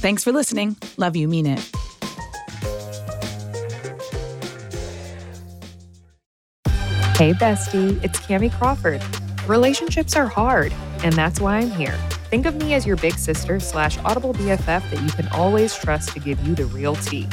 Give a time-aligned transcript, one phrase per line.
[0.00, 0.78] Thanks for listening.
[0.96, 1.58] Love you, mean it.
[7.18, 9.02] Hey, bestie, it's Kamie Crawford.
[9.46, 10.72] Relationships are hard,
[11.04, 11.98] and that's why I'm here.
[12.30, 16.14] Think of me as your big sister slash audible BFF that you can always trust
[16.14, 17.28] to give you the real tea.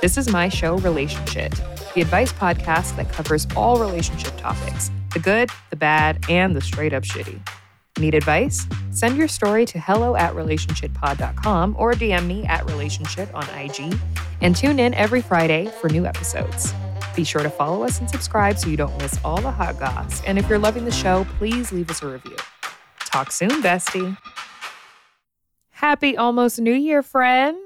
[0.00, 1.60] This is my show, Relationshit,
[1.94, 6.92] the advice podcast that covers all relationship topics the good, the bad, and the straight
[6.92, 7.40] up shitty.
[7.98, 8.66] Need advice?
[8.90, 13.94] Send your story to hello at relationshitpod.com or DM me at relationshit on IG
[14.40, 16.72] and tune in every Friday for new episodes.
[17.14, 20.22] Be sure to follow us and subscribe so you don't miss all the hot goss.
[20.24, 22.36] And if you're loving the show, please leave us a review.
[23.00, 24.16] Talk soon, bestie.
[25.70, 27.58] Happy almost New Year, friend.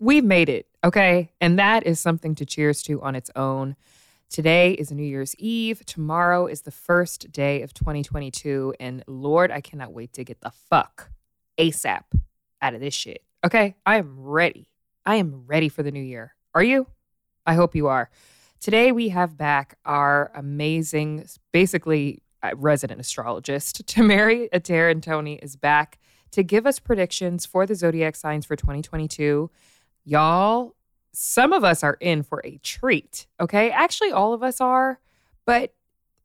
[0.00, 1.30] We've made it, okay?
[1.40, 3.76] And that is something to cheers to on its own.
[4.30, 5.86] Today is New Year's Eve.
[5.86, 8.74] Tomorrow is the first day of 2022.
[8.78, 11.10] And Lord, I cannot wait to get the fuck
[11.58, 12.02] ASAP
[12.60, 13.22] out of this shit.
[13.42, 13.74] Okay?
[13.86, 14.68] I am ready.
[15.06, 16.34] I am ready for the new year.
[16.54, 16.88] Are you?
[17.46, 18.10] I hope you are.
[18.60, 25.98] Today we have back our amazing, basically uh, resident astrologist, Tamerri Ater-Ntonni is back
[26.32, 29.50] to give us predictions for the zodiac signs for 2022.
[30.04, 30.74] Y'all,
[31.12, 33.70] some of us are in for a treat, okay?
[33.70, 35.00] Actually, all of us are,
[35.44, 35.74] but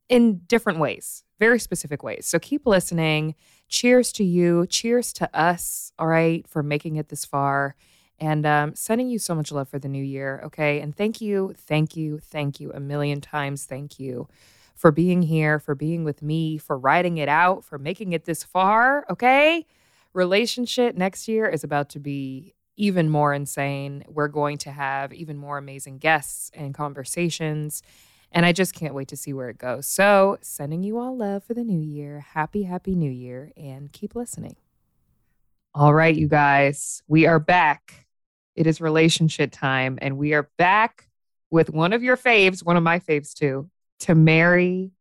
[0.10, 2.26] in different ways, very specific ways.
[2.26, 3.36] So keep listening.
[3.68, 4.68] Cheers to you.
[4.68, 7.76] Cheers to us, all right, for making it this far
[8.20, 10.80] and um, sending you so much love for the new year, okay?
[10.80, 13.66] And thank you, thank you, thank you a million times.
[13.66, 14.28] Thank you
[14.76, 18.44] for being here, for being with me, for writing it out, for making it this
[18.44, 19.66] far, okay?
[20.16, 24.04] Relationshit next year is about to be even more insane.
[24.08, 27.84] We're going to have even more amazing guests and conversations.
[28.32, 29.86] And I just can't wait to see where it goes.
[29.86, 32.20] So, sending you all love for the new year.
[32.20, 34.56] Happy, happy new year, and keep listening.
[35.76, 38.08] All right, you guys, we are back.
[38.56, 41.10] It is relationshit time, and we are back
[41.52, 43.70] with one of your faves, one of my faves too,
[44.00, 44.92] Tamerri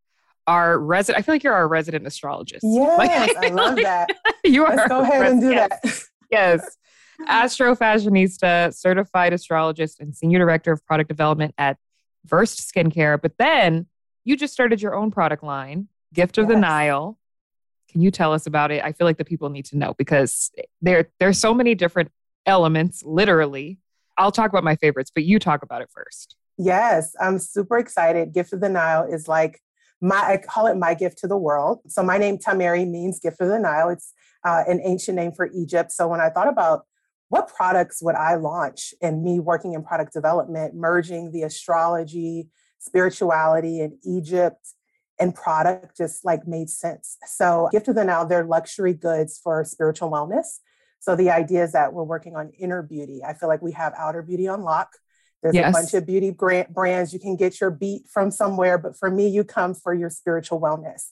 [0.46, 1.22] our resident.
[1.22, 2.64] I feel like you're our resident astrologist.
[2.72, 4.10] Yes, like, I love like, that.
[4.44, 4.76] you are.
[4.76, 6.04] Let's go ahead and do yes, that.
[6.30, 6.78] Yes.
[7.26, 11.78] Astro fashionista, certified astrologist, and senior director of product development at
[12.24, 13.20] Versed Skincare.
[13.20, 13.86] But then
[14.24, 17.18] you just started your own product line, Gift of the Nile.
[17.90, 18.82] Can you tell us about it?
[18.82, 20.50] I feel like the people need to know because
[20.80, 22.10] there there's so many different
[22.46, 23.78] elements, literally.
[24.16, 26.36] I'll talk about my favorites, but you talk about it first.
[26.58, 28.32] Yes, I'm super excited.
[28.32, 29.60] Gift of the Nile is like
[30.00, 31.80] my, I call it my gift to the world.
[31.88, 33.88] So my name Tamerri means gift of the Nile.
[33.88, 34.12] It's
[34.44, 35.92] uh, an ancient name for Egypt.
[35.92, 36.86] So when I thought about
[37.32, 43.80] what products would I launch and me working in product development, merging the astrology, spirituality,
[43.80, 44.58] and Egypt
[45.18, 47.16] and product just like made sense.
[47.24, 50.58] So Gift of the Nile, they're luxury goods for spiritual wellness.
[51.00, 53.22] So the idea is that we're working on inner beauty.
[53.26, 54.90] I feel like we have outer beauty on lock.
[55.42, 55.70] There's Yes.
[55.70, 57.14] a bunch of beauty grant brands.
[57.14, 60.60] You can get your beat from somewhere, but for me, you come for your spiritual
[60.60, 61.08] wellness.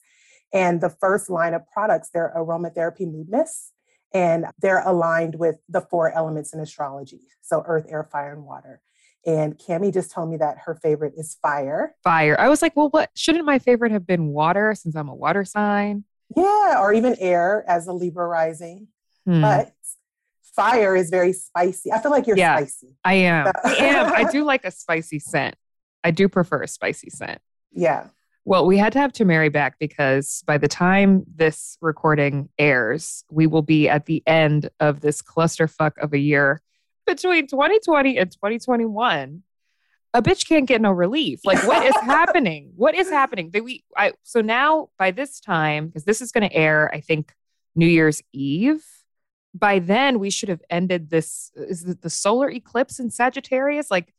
[0.53, 3.73] And the first line of products, they're aromatherapy mood mists,
[4.13, 7.21] and they're aligned with the four elements in astrology.
[7.43, 8.81] So earth, air, fire, and water.
[9.27, 11.95] And Kamie just told me that her favorite is fire.
[12.03, 12.37] Fire.
[12.41, 15.45] I was like, well, what shouldn't my favorite have been water since I'm a water
[15.45, 16.05] sign?
[16.35, 18.89] Yeah, or even air as a Libra rising.
[19.27, 19.43] Hmm.
[19.43, 19.73] But
[20.55, 21.93] fire is very spicy.
[21.93, 22.57] I feel like you're Yeah.
[22.57, 22.97] spicy.
[23.05, 23.47] I am.
[23.47, 24.13] So- I am.
[24.13, 25.55] I do like a spicy scent.
[26.03, 27.41] I do prefer a spicy scent.
[27.73, 28.07] Yeah.
[28.45, 33.47] Well, we had to have Tamerri back because by the time this recording airs, we
[33.47, 36.63] will be at the end of this clusterfuck of a year
[37.07, 39.43] between 2020 and 2021.
[40.13, 41.41] A bitch can't get no relief.
[41.45, 42.73] Like, what is happening?
[42.77, 43.51] What is happening?
[43.51, 47.01] That we, I, so now by this time, because this is going to air, I
[47.01, 47.33] think
[47.77, 48.85] New Year's Eve.
[49.53, 51.53] By then, we should have ended this.
[51.55, 53.91] Is it the solar eclipse in Sagittarius?
[53.91, 54.15] Like,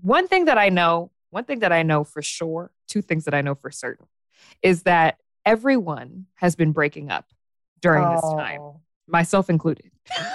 [0.00, 3.34] one thing that I know, one thing that I know for sure, two things that
[3.34, 4.06] I know for certain,
[4.62, 7.26] is that everyone has been breaking up
[7.80, 8.80] during this time, Oh.
[9.06, 9.90] myself included.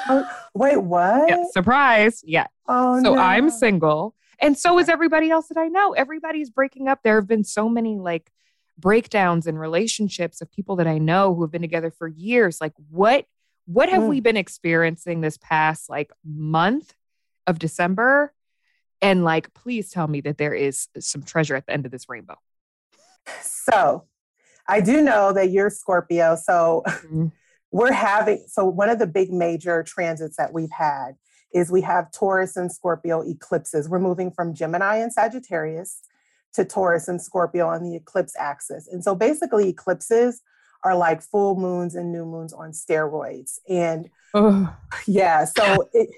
[0.10, 1.30] Oh, Wait, what?
[1.30, 2.22] yeah, surprise.
[2.26, 2.48] Yeah.
[2.68, 3.20] Oh, So no.
[3.22, 4.16] I'm single.
[4.40, 5.94] And so is everybody else that I know.
[5.94, 7.00] Everybody's breaking up.
[7.04, 8.32] There have been so many like
[8.78, 12.60] breakdowns in relationships of people that I know who have been together for years.
[12.60, 13.26] Like what
[13.66, 14.10] what have Mm.
[14.10, 16.96] we been experiencing this past like month
[17.46, 18.34] of December.
[19.02, 22.08] And like, please tell me that there is some treasure at the end of this
[22.08, 22.36] rainbow.
[23.42, 24.06] So
[24.68, 26.36] I do know that you're Scorpio.
[26.36, 27.28] So mm-hmm.
[27.72, 31.14] we're having, so one of the big major transits that we've had
[31.54, 33.90] is we have Taurus and Scorpio eclipses.
[33.90, 36.02] We're moving from Gemini and Sagittarius
[36.54, 38.88] to Taurus and Scorpio on the eclipse axis.
[38.88, 40.42] And so basically, eclipses
[40.84, 43.60] are like full moons and new moons on steroids.
[43.70, 44.10] And
[45.08, 46.10] yeah, so it,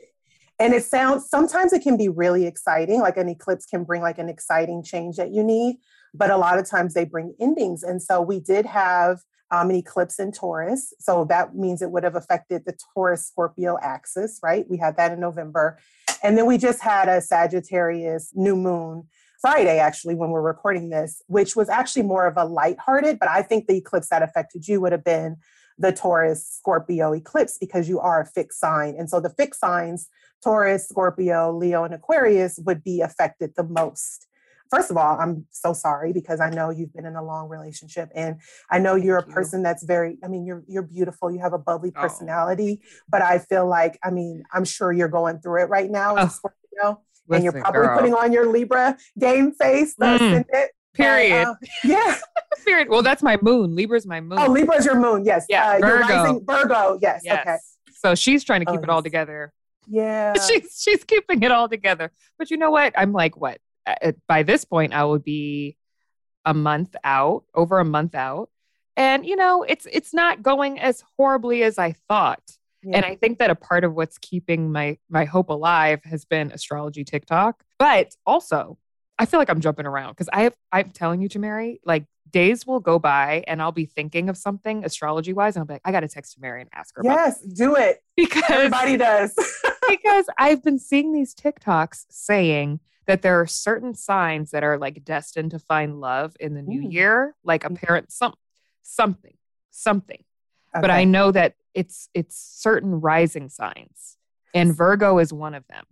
[0.63, 4.17] and it sounds sometimes it can be really exciting, like an eclipse can bring like
[4.17, 5.75] an exciting change that you need,
[6.13, 7.83] but a lot of times they bring endings.
[7.83, 9.19] And so we did have
[9.51, 10.93] um, an eclipse in Taurus.
[10.99, 14.65] So that means it would have affected the Taurus Scorpio axis, right?
[14.69, 15.79] We had that in November.
[16.23, 19.03] And then we just had a Sagittarius new moon
[19.41, 23.41] Friday, actually, when we're recording this, which was actually more of a lighthearted, but I
[23.41, 25.35] think the eclipse that affected you would have been
[25.77, 28.95] the Taurus Scorpio eclipse because you are a fixed sign.
[28.97, 30.07] And so the fixed signs,
[30.43, 34.27] Taurus, Scorpio, Leo, and Aquarius, would be affected the most.
[34.69, 38.09] First of all, I'm so sorry because I know you've been in a long relationship
[38.15, 38.37] and
[38.71, 41.59] I know you're a person that's very, I mean, you're you're beautiful, you have a
[41.59, 42.01] bubbly oh.
[42.01, 42.87] personality, oh.
[43.07, 46.27] but I feel like, I mean, I'm sure you're going through it right now, oh.
[46.27, 47.01] Scorpio.
[47.27, 47.97] Listen, and you're probably girl.
[47.97, 49.95] putting on your Libra game face.
[49.95, 50.43] Mm,
[50.93, 51.47] period.
[51.47, 52.17] uh, yeah.
[52.65, 52.89] period.
[52.89, 53.75] Well, that's my moon.
[53.75, 54.39] Libra's my moon.
[54.39, 55.25] Oh, Libra's your moon.
[55.25, 55.45] Yes.
[55.49, 55.73] Yeah.
[55.73, 56.07] Uh, Virgo.
[56.07, 56.99] Rising, Virgo.
[57.01, 57.21] Yes.
[57.23, 57.41] yes.
[57.41, 57.57] Okay.
[57.93, 59.53] So she's trying to keep oh, it all together.
[59.87, 60.33] Yeah.
[60.47, 62.11] she's she's keeping it all together.
[62.37, 62.93] But you know what?
[62.97, 63.59] I'm like, what?
[64.27, 65.77] By this point, I would be
[66.45, 68.49] a month out, over a month out.
[68.95, 72.43] And you know, it's it's not going as horribly as I thought.
[72.83, 72.97] Yeah.
[72.97, 76.51] And I think that a part of what's keeping my my hope alive has been
[76.51, 77.63] astrology TikTok.
[77.79, 78.77] But also,
[79.23, 82.67] I feel like I'm jumping around because I have I'm telling you, Mary, like days
[82.67, 85.81] will go by and I'll be thinking of something astrology wise, and I'll be like,
[85.85, 87.03] I gotta text Mary and ask her.
[87.05, 88.03] Yes, do it.
[88.17, 89.33] Because everybody does.
[89.89, 95.05] because I've been seeing these TikToks saying that there are certain signs that are like
[95.05, 96.91] destined to find love in the new mm.
[96.91, 97.81] year, like a mm.
[97.81, 98.33] parent, some
[98.81, 99.35] something,
[99.71, 100.21] something.
[100.75, 100.81] Okay.
[100.81, 104.17] But I know that it's it's certain rising signs
[104.53, 105.83] and virgo is one of them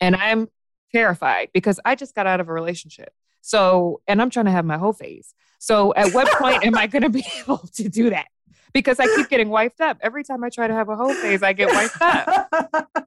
[0.00, 0.48] and i'm
[0.92, 3.12] terrified because i just got out of a relationship.
[3.40, 5.34] So and i'm trying to have my whole phase.
[5.58, 8.28] So at what point am i going to be able to do that?
[8.72, 9.98] Because i keep getting wiped up.
[10.00, 13.06] Every time i try to have a whole phase i get wiped up.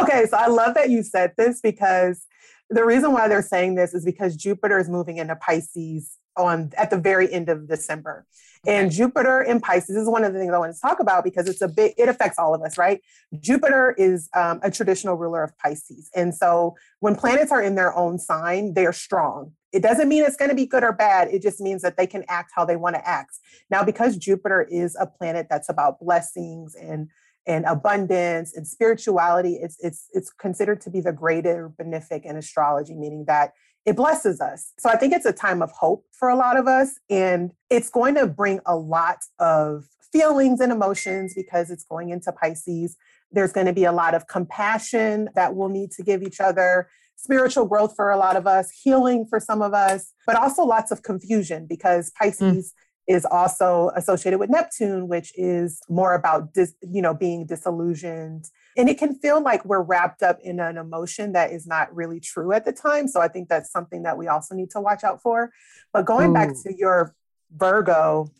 [0.00, 2.26] Okay so i love that you said this because
[2.70, 6.90] the reason why they're saying this is because jupiter is moving into pisces on at
[6.90, 8.26] the very end of December.
[8.66, 11.48] And Jupiter in Pisces is one of the things I want to talk about because
[11.48, 13.00] it's a big, it affects all of us, right?
[13.40, 16.10] Jupiter is um, a traditional ruler of Pisces.
[16.14, 19.52] And so when planets are in their own sign, they're strong.
[19.72, 21.28] It doesn't mean it's going to be good or bad.
[21.28, 23.38] It just means that they can act how they want to act.
[23.70, 27.08] Now, because Jupiter is a planet that's about blessings and
[27.46, 32.94] and abundance and spirituality, it's it's it's considered to be the greater benefic in astrology,
[32.94, 33.52] meaning that
[33.86, 34.72] it blesses us.
[34.78, 36.98] So I think it's a time of hope for a lot of us.
[37.08, 42.32] And it's going to bring a lot of feelings and emotions because it's going into
[42.32, 42.96] Pisces.
[43.32, 46.90] There's going to be a lot of compassion that we'll need to give each other,
[47.16, 50.90] spiritual growth for a lot of us, healing for some of us, but also lots
[50.90, 52.14] of confusion because mm.
[52.16, 52.72] Pisces.
[52.72, 58.48] Mm is also associated with Neptune, which is more about dis, you know being disillusioned,
[58.76, 62.20] and it can feel like we're wrapped up in an emotion that is not really
[62.20, 63.08] true at the time.
[63.08, 65.50] So I think that's something that we also need to watch out for.
[65.92, 66.34] But going Ooh.
[66.34, 67.12] back to your
[67.50, 68.30] Virgo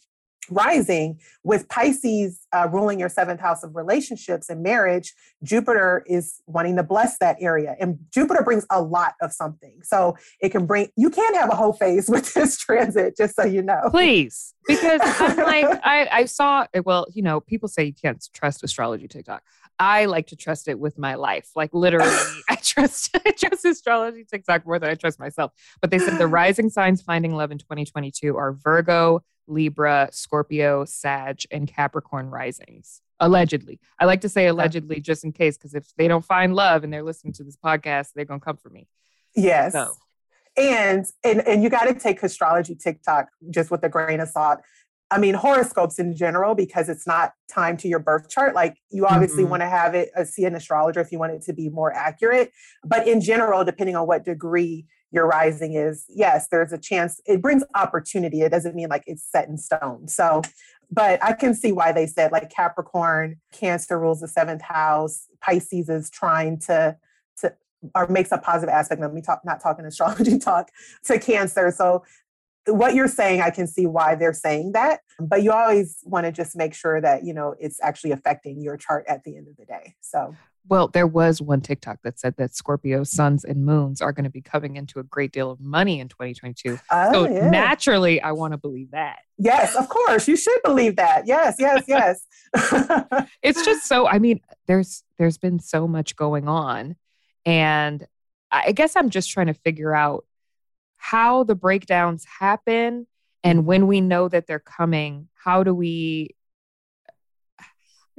[0.49, 6.77] rising with Pisces uh, ruling your seventh house of relationships and marriage, Jupiter is wanting
[6.77, 7.77] to bless that area.
[7.79, 9.81] And Jupiter brings a lot of something.
[9.83, 13.45] So it can bring, you can have a whole phase with this transit, just so
[13.45, 13.89] you know.
[13.91, 14.55] Please.
[14.67, 19.09] Because I'm like, I, I saw, well, you know, people say you can't trust astrology
[19.09, 19.43] TikTok.
[19.81, 21.49] I like to trust it with my life.
[21.57, 22.15] Like literally,
[22.51, 25.53] I trust I trust astrology TikTok more than I trust myself.
[25.81, 31.43] But they said the rising signs finding love in 2022 are Virgo, Libra, Scorpio, Sag,
[31.51, 33.03] and Capricorn risings.
[33.19, 33.81] Allegedly.
[33.99, 36.93] I like to say allegedly just in case, because if they don't find love and
[36.93, 38.89] they're listening to this podcast, they're gonna come for me.
[39.37, 39.73] Yes.
[39.73, 39.93] So.
[40.57, 44.61] And and and you got to take astrology TikTok just with a grain of salt.
[45.11, 48.55] I mean, horoscopes in general, because it's not time to your birth chart.
[48.55, 49.51] Like you obviously mm-hmm.
[49.51, 51.93] want to have it, uh, see an astrologer if you want it to be more
[51.93, 52.53] accurate.
[52.85, 57.21] But in general, depending on what degree your rising is, yes, there's a chance.
[57.27, 58.43] It brings opportunity.
[58.43, 60.09] It doesn't mean like it's set in stone.
[60.09, 60.43] So,
[60.91, 65.27] but I can see why they said like Capricorn, Cancer rules the seventh house.
[65.41, 66.97] Pisces is trying to
[67.39, 67.55] to
[67.95, 69.01] or makes a positive aspect.
[69.01, 70.71] Let me talk, not talking astrology talk
[71.05, 71.71] to Cancer.
[71.71, 72.05] So
[72.67, 76.33] what you're saying, I can see why they're saying that, but you always want to
[76.33, 79.57] just make sure that, you know, it's actually affecting your chart at the end of
[79.57, 79.95] the day.
[80.01, 80.37] So,
[80.69, 84.31] Well, there was one TikTok that said that Scorpio suns and moons are going to
[84.31, 86.79] be coming into a great deal of money in 2022.
[86.91, 87.51] Oh, so yeah.
[87.51, 89.21] naturally, I want to believe that.
[89.39, 90.29] yes, of course.
[90.29, 91.27] You should believe that.
[91.27, 92.27] Yes, yes, yes.
[93.43, 94.07] It's just so.
[94.07, 96.97] I mean, there's there's been so much going on,
[97.45, 98.07] and
[98.51, 100.25] I guess I'm just trying to figure out
[100.97, 103.07] how the breakdowns happen,
[103.43, 106.37] and when we know that they're coming, how do we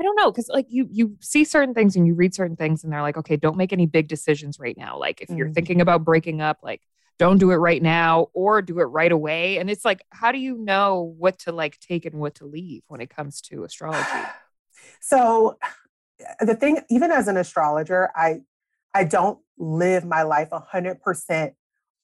[0.01, 2.83] I don't know because like you you see certain things and you read certain things
[2.83, 5.53] and they're like okay don't make any big decisions right now like if you're Mhm.
[5.53, 6.81] thinking about breaking up like
[7.19, 10.39] don't do it right now or do it right away and it's like how do
[10.39, 14.25] you know what to like take and what to leave when it comes to astrology
[14.99, 15.55] so
[16.39, 18.41] the thing, even as an astrologer, I
[18.93, 21.53] I don't live my life a hundred percent.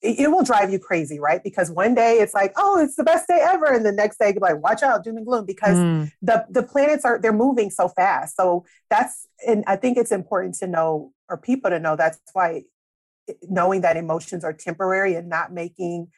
[0.00, 1.42] It will drive you crazy, right?
[1.42, 4.30] Because one day it's like, oh, it's the best day ever, and the next day
[4.32, 7.70] you're like, watch out, doom and gloom, because Mm, the the planets are they're moving
[7.70, 8.36] so fast.
[8.36, 12.62] So that's and I think it's important to know or people to know that's why
[13.48, 16.08] knowing that emotions are temporary and not making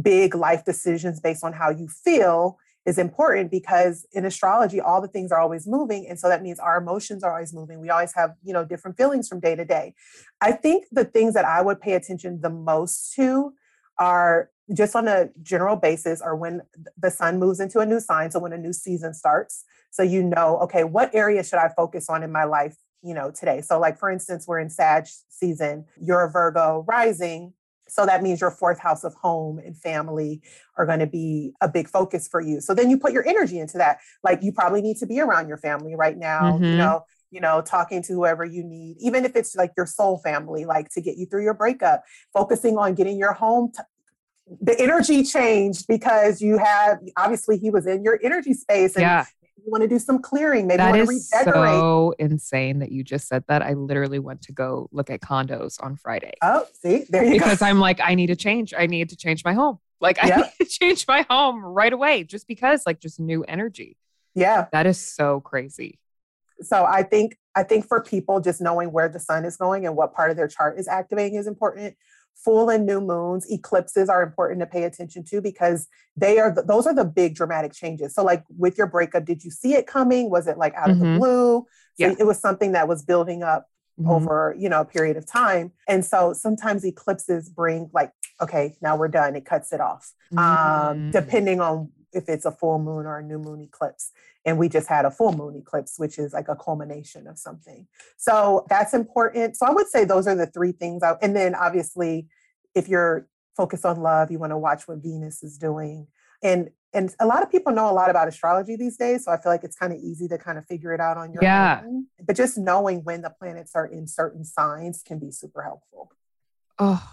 [0.00, 2.58] big life decisions based on how you feel
[2.88, 6.06] is important because in astrology all the things are always moving.
[6.08, 7.80] And so that means our emotions are always moving.
[7.80, 9.94] We always have you know different feelings from day to day.
[10.40, 13.52] I think the things that i would pay attention the most to
[13.98, 16.62] are just on a general basis are when
[16.96, 18.30] the sun moves into a new sign.
[18.30, 19.64] So when a new season starts.
[19.90, 23.30] So you know okay what area should i focus on in my life you know
[23.30, 23.60] today?
[23.60, 25.84] So like for instance we're in sag season.
[26.00, 27.52] You're a virgo rising
[27.88, 30.40] so that means your fourth house of home and family
[30.76, 32.60] are going to be a big focus for you.
[32.60, 33.98] So then you put your energy into that.
[34.22, 36.76] Like you probably need to be around your family right now you Mhm.
[36.78, 40.64] know you know talking to whoever you need even if it's like your soul family
[40.64, 42.02] like to get you through your breakup
[42.32, 43.82] focusing on getting your home t-
[44.62, 49.26] the energy changed because you have obviously he was in your energy space and yeah
[49.68, 51.70] you want to do some clearing maybe that you want to is redecorate.
[51.78, 55.82] so insane that you just said that i literally went to go look at condos
[55.82, 56.32] on friday.
[56.42, 57.50] Oh see there you because go.
[57.50, 60.28] Because i'm like i need to change i need to change my home like i
[60.36, 63.96] need to change my home right away just because like just new energy.
[64.34, 64.66] Yeah.
[64.72, 65.98] That is so crazy.
[66.62, 69.94] So i think i think for people just knowing where the sun is going and
[69.94, 71.94] what part of their chart is activating is important
[72.44, 76.62] full and new moons eclipses are important to pay attention to because they are the,
[76.62, 79.86] those are the big dramatic changes so like with your breakup did you see it
[79.86, 81.18] coming was it like out of the Mhm.
[81.18, 81.66] blue so
[82.06, 82.14] Yeah.
[82.18, 83.68] it was something that was building up
[84.00, 84.08] Mhm.
[84.10, 88.96] over you know a period of time and so sometimes eclipses bring like okay now
[88.96, 91.10] we're done it cuts it off um, Mm.
[91.12, 94.12] depending on if it's a full moon or a new moon eclipse.
[94.44, 97.86] And we just had a full moon eclipse, which is like a culmination of something.
[98.16, 99.56] So that's important.
[99.56, 101.02] So I would say those are the three things.
[101.02, 102.28] I, and then obviously,
[102.74, 106.06] if you're focused on love, you want to watch what Venus is doing.
[106.42, 109.26] And and a lot of people know a lot about astrology these days.
[109.26, 111.34] So I feel like it's kind of easy to kind of figure it out on
[111.34, 111.82] your Yeah.
[111.84, 112.06] own.
[112.24, 116.10] But just knowing when the planets are in certain signs can be super helpful.
[116.78, 117.06] oh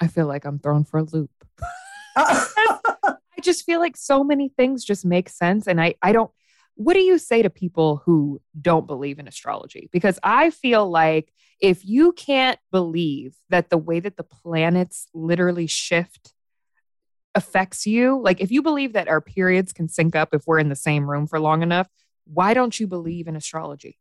[0.00, 1.30] i feel like i'm thrown for a loop
[3.40, 5.66] just feel like so many things just make sense.
[5.66, 6.30] And I, I don't,
[6.74, 9.88] what do you say to people who don't believe in astrology?
[9.92, 15.66] Because I feel like if you can't believe that the way that the planets literally
[15.66, 16.32] shift
[17.34, 20.70] affects you, like if you believe that our periods can sync up if we're in
[20.70, 21.88] the same room for long enough,
[22.24, 23.98] why don't you believe in astrology?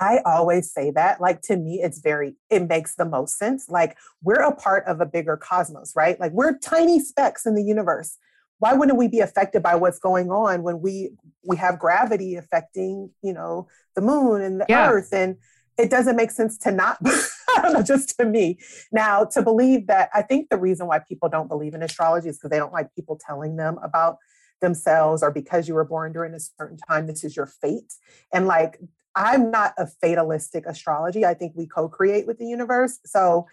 [0.00, 1.20] I always say that.
[1.20, 3.68] Like to me, it's very, it makes the most sense.
[3.68, 6.18] Like we're a part of a bigger cosmos, right?
[6.18, 8.16] Like we're tiny specks in the universe.
[8.60, 11.10] Why wouldn't we be affected by what's going on when we
[11.42, 14.88] we have gravity affecting, you know, the moon and the Yeah.
[14.90, 15.08] earth?
[15.12, 15.36] And
[15.76, 18.58] it doesn't make sense to not, I don't know, just to me.
[18.92, 22.36] Now, to believe that, I think the reason why people don't believe in astrology is
[22.36, 24.18] because they don't like people telling them about
[24.60, 27.94] themselves or because you were born during a certain time, this is your fate.
[28.32, 28.78] And like
[29.16, 31.24] I'm not a fatalistic astrology.
[31.24, 32.98] I think we co create with the universe.
[33.04, 33.46] So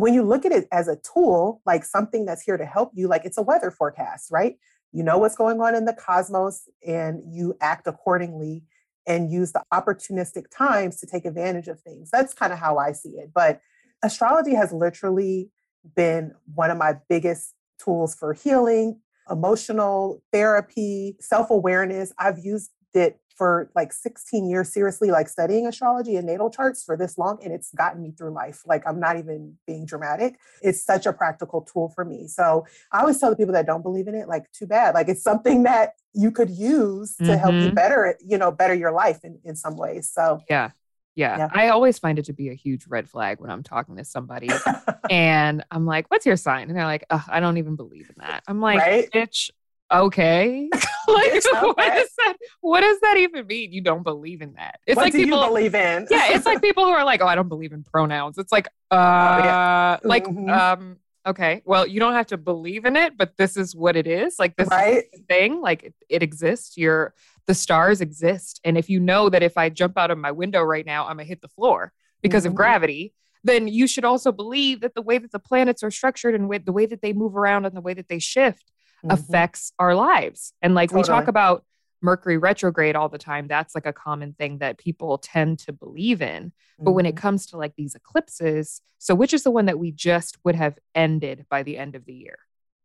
[0.00, 3.08] when you look at it as a tool, like something that's here to help you,
[3.08, 4.56] like it's a weather forecast, right?
[4.92, 8.62] You know what's going on in the cosmos and you act accordingly
[9.06, 12.10] and use the opportunistic times to take advantage of things.
[12.10, 13.32] That's kind of how I see it.
[13.34, 13.60] But
[14.02, 15.50] astrology has literally
[15.96, 19.00] been one of my biggest tools for healing,
[19.30, 22.12] emotional therapy, self awareness.
[22.18, 26.96] I've used it for like 16 years seriously like studying astrology and natal charts for
[26.96, 30.82] this long and it's gotten me through life like i'm not even being dramatic it's
[30.82, 34.08] such a practical tool for me so i always tell the people that don't believe
[34.08, 37.70] in it like too bad like it's something that you could use to help you
[37.70, 37.74] Mhm.
[37.76, 40.70] better you know better your life in, in some ways so Yeah.
[41.14, 41.36] Yeah.
[41.38, 41.48] Yeah.
[41.52, 44.50] I always find it to be a huge red flag when I'm talking to somebody
[45.10, 46.68] and I'm like, what's your sign?
[46.68, 48.44] And they're like, I don't even believe in that.
[48.46, 49.10] I'm like, Right?
[49.10, 49.50] bitch,
[49.92, 50.68] okay.
[50.72, 53.72] like, what, is that, what does that even mean?
[53.72, 54.80] You don't believe in that?
[54.86, 56.06] It's what like do people you believe in.
[56.10, 58.38] yeah, it's like people who are like, oh, I don't believe in pronouns.
[58.38, 59.96] It's like, uh, oh, yeah.
[60.04, 60.48] like, mm-hmm.
[60.48, 64.06] um, okay, well, you don't have to believe in it, but this is what it
[64.06, 64.38] is.
[64.38, 65.04] Like this right?
[65.28, 66.76] thing, like it, it exists.
[66.76, 67.14] You're
[67.46, 70.62] the stars exist, and if you know that if I jump out of my window
[70.62, 71.92] right now, I'm gonna hit the floor
[72.22, 72.50] because mm-hmm.
[72.50, 73.14] of gravity
[73.44, 76.64] then you should also believe that the way that the planets are structured and with
[76.64, 78.72] the way that they move around and the way that they shift
[79.04, 79.10] mm-hmm.
[79.10, 80.52] affects our lives.
[80.62, 81.02] And like totally.
[81.02, 81.64] we talk about
[82.00, 86.22] Mercury retrograde all the time, that's like a common thing that people tend to believe
[86.22, 86.52] in.
[86.78, 86.94] But mm-hmm.
[86.94, 87.22] when it mm-hmm.
[87.22, 90.78] comes to like these eclipses, so which is the one that we just would have
[90.94, 92.38] ended by the end of the year?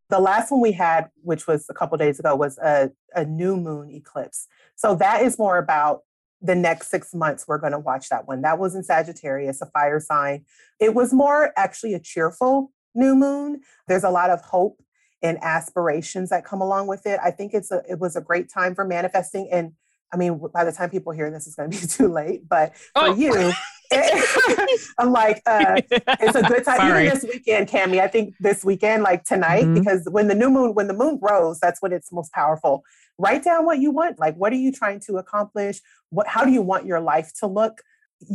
[0.10, 3.55] The last one we had, which was a couple days ago, was a, a new
[3.55, 4.48] moon eclipse.
[4.75, 6.01] So that is more about
[6.43, 8.41] the next six months, we're going to watch that one.
[8.41, 10.43] That was in Sagittarius, a fire sign.
[10.79, 13.62] It was more actually a cheerful new moon.
[13.88, 14.83] There's a lot of hope
[15.24, 17.20] and aspirations that come along with it.
[17.24, 19.48] I think it's a it was a great time for manifesting.
[19.51, 19.72] And
[20.13, 22.48] I mean, by the time people hear this, it's going to be too late.
[22.48, 23.15] But for oh.
[23.15, 23.51] you,
[24.98, 26.77] I'm like, uh, it's a good time.
[26.77, 27.06] Sorry.
[27.06, 28.00] Even this weekend, Kamie.
[28.00, 29.75] I think this weekend, like tonight, mm-hmm.
[29.75, 32.84] because when the new moon, when the moon grows, that's when it's most powerful.
[33.18, 34.20] Write down what you want.
[34.20, 35.80] Like, what are you trying to accomplish?
[36.10, 36.27] What?
[36.27, 37.82] How do you want your life to look?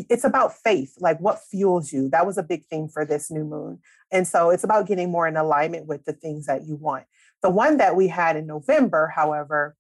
[0.09, 0.95] It's about faith.
[0.99, 2.09] Like, what fuels you?
[2.11, 3.79] That was a big thing for this new moon,
[4.13, 7.05] and so it's about getting more in alignment with the things that you want.
[7.43, 9.77] The one that we had in November, however,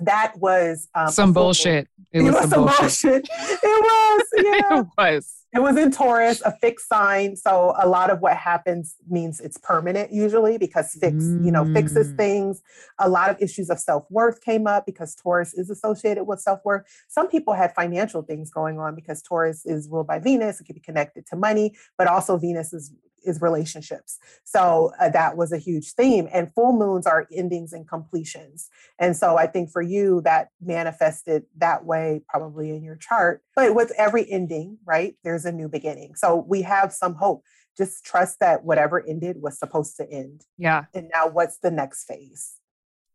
[0.00, 1.88] that was um, some bullshit.
[2.12, 3.28] It, it was, was, some bullshit.
[3.28, 3.28] bullshit.
[3.62, 4.80] it was, yeah.
[4.80, 5.34] it was.
[5.54, 7.36] It was in Taurus, a fixed sign.
[7.36, 11.44] So a lot of what happens means it's permanent usually because fix, mm.
[11.44, 12.16] you know, fixes mm.
[12.16, 12.60] things.
[12.98, 16.82] A lot of issues of self-worth came up because Taurus is associated with self-worth.
[17.06, 20.60] Some people had financial things going on because Taurus is ruled by Venus.
[20.60, 22.92] It can be connected to money, but also Venus is
[23.24, 24.18] is relationships.
[24.44, 26.28] So uh, that was a huge theme.
[26.32, 28.68] And full moons are endings and completions.
[28.98, 33.42] And so I think for you, that manifested that way probably in your chart.
[33.56, 36.14] But with every ending, right, there's a new beginning.
[36.14, 37.42] So we have some hope.
[37.76, 40.44] Just trust that whatever ended was supposed to end.
[40.58, 40.84] Yeah.
[40.94, 42.60] And now what's the next phase?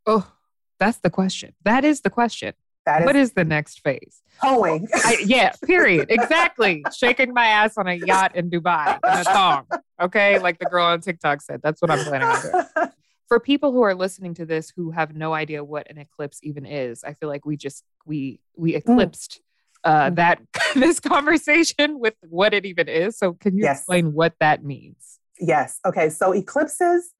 [0.06, 0.30] Oh,
[0.78, 1.54] that's the question.
[1.64, 2.54] That is the question.
[2.86, 4.22] That is, what is the next phase?
[4.40, 4.88] Hoeing.
[4.94, 6.06] I, yeah, period.
[6.10, 6.84] Exactly.
[6.96, 9.66] Shaking my ass on a yacht in Dubai in a thong.
[10.00, 10.38] Okay.
[10.38, 11.60] Like the girl on TikTok said.
[11.62, 12.64] That's what I'm planning on doing.
[13.28, 16.66] For people who are listening to this who have no idea what an eclipse even
[16.66, 18.78] is, I feel like we just we we mm.
[18.78, 19.40] eclipsed
[19.86, 19.90] mm.
[19.90, 20.40] uh, that
[20.74, 23.18] this conversation with what it even is.
[23.18, 23.80] So can you yes.
[23.80, 25.20] explain what that means?
[25.38, 25.78] Yes.
[25.86, 26.08] Okay.
[26.08, 27.14] So eclipses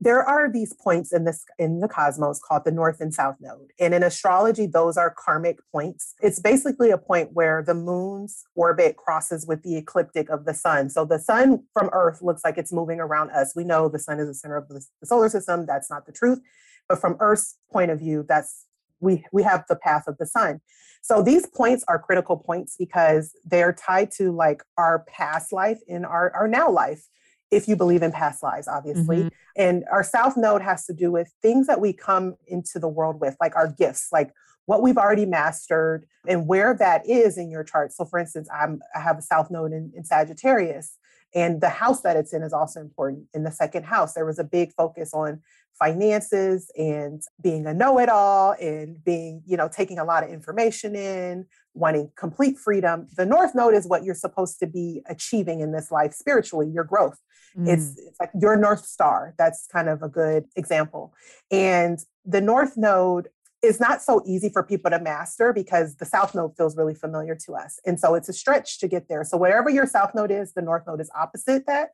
[0.00, 3.72] there are these points in this in the cosmos called the north and south node
[3.80, 6.14] and in astrology those are karmic points.
[6.20, 10.90] It's basically a point where the moon's orbit crosses with the ecliptic of the sun.
[10.90, 13.52] So the sun from earth looks like it's moving around us.
[13.56, 15.66] We know the sun is the center of the, the solar system.
[15.66, 16.40] That's not the truth.
[16.88, 18.66] But from earth's point of view that's
[19.00, 20.60] we we have the path of the sun.
[21.02, 26.04] So these points are critical points because they're tied to like our past life in
[26.04, 27.06] our, our now life
[27.50, 29.18] if you believe in past lives, obviously.
[29.18, 29.28] Mm-hmm.
[29.56, 33.20] And our South Node has to do with things that we come into the world
[33.20, 34.32] with, like our gifts, like
[34.66, 37.92] what we've already mastered and where that is in your chart.
[37.92, 40.98] So, for instance, I'm, I have a South Node in, in Sagittarius,
[41.34, 43.26] and the house that it's in is also important.
[43.34, 45.40] In the second house, there was a big focus on
[45.78, 51.46] finances and being a know-it-all and being, you know, taking a lot of information in,
[51.74, 53.06] wanting complete freedom.
[53.16, 56.84] The North Node is what you're supposed to be achieving in this life spiritually, your
[56.84, 57.18] growth.
[57.56, 57.68] Mm.
[57.68, 59.34] It's, it's like your North Star.
[59.38, 61.14] That's kind of a good example.
[61.50, 63.28] And the North Node
[63.62, 67.34] is not so easy for people to master because the South Node feels really familiar
[67.46, 67.80] to us.
[67.84, 69.24] And so it's a stretch to get there.
[69.24, 71.90] So wherever your South Node is, the North Node is opposite that.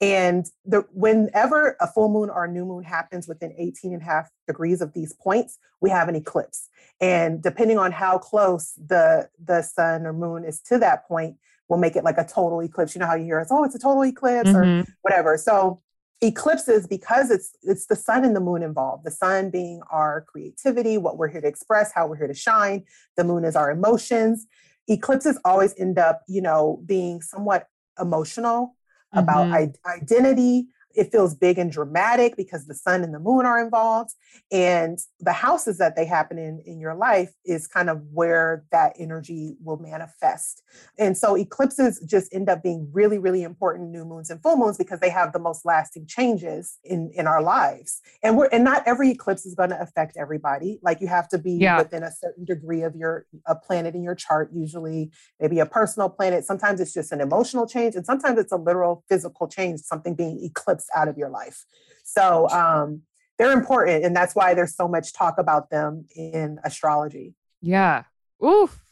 [0.00, 4.04] And the, whenever a full moon or a new moon happens within 18 and a
[4.04, 6.68] half degrees of these points, we have an eclipse.
[7.00, 11.36] And depending on how close the, the sun or moon is to that point,
[11.68, 12.94] will make it like a total eclipse.
[12.94, 14.80] You know how you hear us, oh, it's a total eclipse mm-hmm.
[14.80, 15.36] or whatever.
[15.36, 15.82] So
[16.20, 20.98] eclipses, because it's it's the sun and the moon involved, the sun being our creativity,
[20.98, 22.84] what we're here to express, how we're here to shine,
[23.16, 24.46] the moon is our emotions.
[24.88, 27.68] Eclipses always end up, you know, being somewhat
[28.00, 28.75] emotional
[29.12, 29.72] about mm-hmm.
[29.84, 30.66] I- identity,
[30.96, 34.14] it feels big and dramatic because the sun and the moon are involved
[34.50, 38.94] and the houses that they happen in in your life is kind of where that
[38.98, 40.62] energy will manifest.
[40.98, 44.78] And so eclipses just end up being really really important new moons and full moons
[44.78, 48.00] because they have the most lasting changes in in our lives.
[48.22, 50.78] And we're and not every eclipse is going to affect everybody.
[50.82, 51.78] Like you have to be yeah.
[51.78, 56.08] within a certain degree of your a planet in your chart usually maybe a personal
[56.08, 56.44] planet.
[56.44, 60.42] Sometimes it's just an emotional change and sometimes it's a literal physical change something being
[60.42, 61.64] eclipsed out of your life.
[62.04, 63.02] So um,
[63.38, 64.04] they're important.
[64.04, 67.34] And that's why there's so much talk about them in astrology.
[67.60, 68.04] Yeah.
[68.44, 68.82] Oof.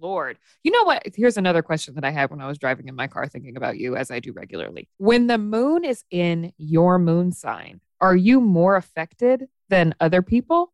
[0.00, 0.36] Lord.
[0.64, 1.02] You know what?
[1.14, 3.78] Here's another question that I had when I was driving in my car thinking about
[3.78, 4.88] you, as I do regularly.
[4.98, 10.72] When the moon is in your moon sign, are you more affected than other people?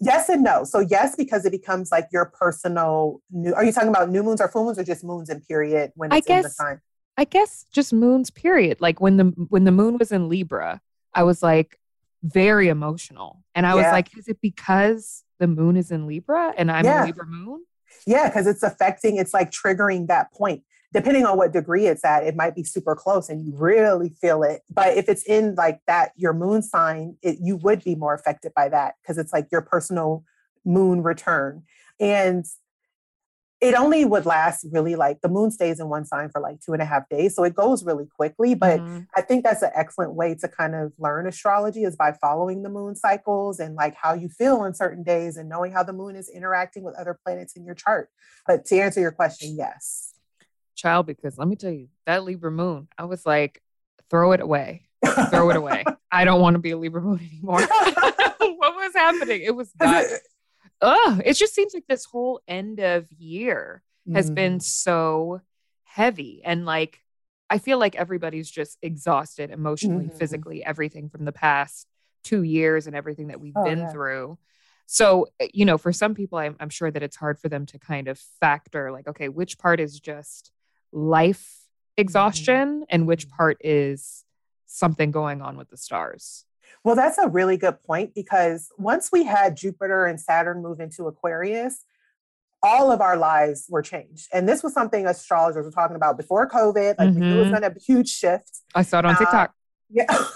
[0.00, 0.64] Yes and no.
[0.64, 3.52] So yes, because it becomes like your personal new.
[3.52, 6.10] Are you talking about new moons or full moons, or just moons in period when
[6.10, 6.80] it's I guess, in the sign?
[7.16, 8.30] I guess just moons.
[8.30, 8.80] Period.
[8.80, 10.80] Like when the when the moon was in Libra,
[11.14, 11.78] I was like
[12.22, 16.70] very emotional, and I was like, is it because the moon is in Libra and
[16.70, 17.02] I'm Yeah.
[17.02, 17.64] a Libra moon?
[18.06, 20.62] Yeah, because it's affecting, it's like triggering that point.
[20.94, 24.42] Depending on what degree it's at, it might be super close and you really feel
[24.42, 24.62] it.
[24.70, 28.52] But if it's in like that, your moon sign, it, you would be more affected
[28.54, 30.24] by that because it's like your personal
[30.64, 31.64] moon return.
[31.98, 32.44] And
[33.62, 36.72] it only would last really like the moon stays in one sign for like two
[36.72, 37.36] and a half days.
[37.36, 38.56] So it goes really quickly.
[38.56, 39.06] But Mhm.
[39.16, 42.68] I think that's an excellent way to kind of learn astrology is by following the
[42.68, 46.16] moon cycles and like how you feel on certain days and knowing how the moon
[46.16, 48.10] is interacting with other planets in your chart.
[48.48, 50.08] But to answer your question, yes.
[50.74, 53.62] child, because let me tell you, that Libra moon, I was like,
[54.10, 54.88] throw it away,
[55.30, 55.84] throw it away.
[56.10, 57.60] I don't want to be a Libra moon anymore.
[57.66, 59.42] what was happening?
[59.42, 60.04] It was not.
[60.82, 64.62] Ugh, it just seems like this whole end of year has been Mm.
[64.62, 65.40] so
[65.84, 67.02] heavy and like
[67.50, 70.14] I feel like everybody's just exhausted emotionally, Mhm.
[70.18, 71.86] physically, everything from the past
[72.24, 73.88] two years and everything that we've Oh, been yeah.
[73.92, 74.38] through.
[74.86, 77.66] So, uh, you know, for some people, I'm, I'm sure that it's hard for them
[77.66, 80.50] to kind of factor like, okay, which part is just
[80.92, 81.68] life
[81.98, 83.30] exhaustion and which Mhm.
[83.36, 84.24] part is
[84.66, 86.46] something going on with the stars?
[86.84, 91.06] Well, that's a really good point because once we had Jupiter and Saturn move into
[91.06, 91.84] Aquarius,
[92.62, 94.28] all of our lives were changed.
[94.32, 96.96] And this was something astrologers were talking about before COVID.
[96.98, 97.50] Like knew it was Mhm.
[97.50, 98.60] going to be a huge shift.
[98.74, 99.54] I saw it on Uh, TikTok.
[99.90, 100.06] Yeah.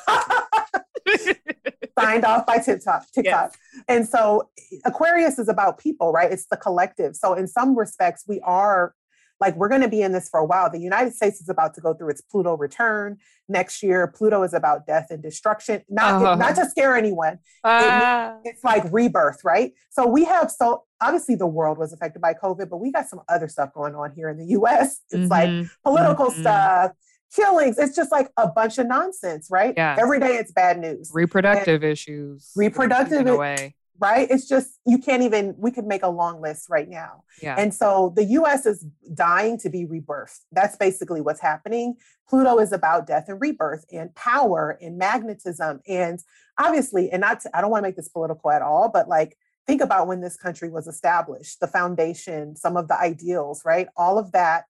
[1.98, 3.06] Signed off by TikTok.
[3.14, 3.54] TikTok.
[3.88, 4.50] And so
[4.84, 6.30] Aquarius is about people, right?
[6.30, 7.16] It's the collective.
[7.16, 8.94] So in some respects, we are
[9.40, 10.70] like we're going to be in this for a while.
[10.70, 13.18] The United States is about to go through its Pluto return
[13.48, 14.06] next year.
[14.06, 15.82] Pluto is about death and destruction.
[15.88, 16.34] Not Uh-huh.
[16.36, 17.38] not to scare anyone.
[17.62, 18.38] Ah.
[18.44, 19.72] It's like rebirth, right?
[19.90, 23.20] So we have so obviously the world was affected by COVID, but we got some
[23.28, 25.00] other stuff going on here in the US.
[25.10, 25.70] It's like Mhm.
[25.84, 26.40] political Mhm.
[26.40, 26.92] stuff,
[27.34, 27.76] killings.
[27.78, 29.74] It's just like a bunch of nonsense, right?
[29.76, 29.96] Yeah.
[29.98, 32.52] Every day it's bad news reproductive issues.
[32.56, 33.74] Reproductive in a way.
[33.98, 34.28] Right?
[34.30, 37.24] It's just you can't even we could make a long list right now.
[37.42, 37.56] Yeah.
[37.58, 40.40] And so the US is dying to be rebirthed.
[40.52, 41.96] That's basically what's happening.
[42.28, 46.20] Pluto is about death and rebirth and power and magnetism and
[46.58, 49.36] obviously and not to, I don't want to make this political at all, but like
[49.66, 53.88] think about when this country was established, the foundation, some of the ideals, right?
[53.96, 54.64] All of that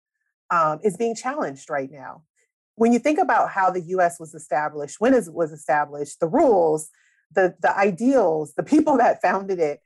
[0.50, 2.22] um, is being challenged right now.
[2.76, 6.90] When you think about how the US was established, when it was established, the rules,
[7.34, 9.80] the the ideals, the people that founded it,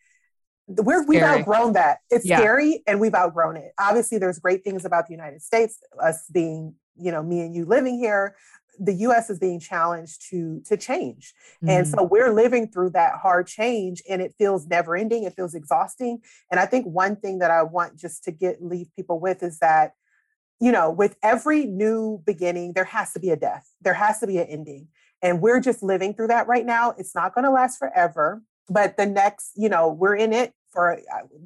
[0.67, 1.41] we're, we've Scary.
[1.41, 1.99] outgrown that.
[2.11, 2.39] It's Yeah.
[2.41, 3.73] scary and we've outgrown it.
[3.79, 7.65] Obviously, there's great things about the United States, us being, you know, me and you
[7.65, 8.37] living here.
[8.81, 11.35] The US is being challenged to to change.
[11.67, 11.91] And Mhm.
[11.97, 15.25] so we're living through that hard change and it feels never ending.
[15.25, 16.21] It feels exhausting.
[16.51, 19.59] And I think one thing that I want just to get leave people with is
[19.61, 19.95] that,
[20.61, 23.67] you know, with every new beginning, there has to be a death.
[23.81, 24.89] There has to be an ending.
[25.23, 26.95] And we're just living through that right now.
[26.97, 28.43] It's not going to last forever.
[28.71, 30.99] But the next, you know, we're in it for uh,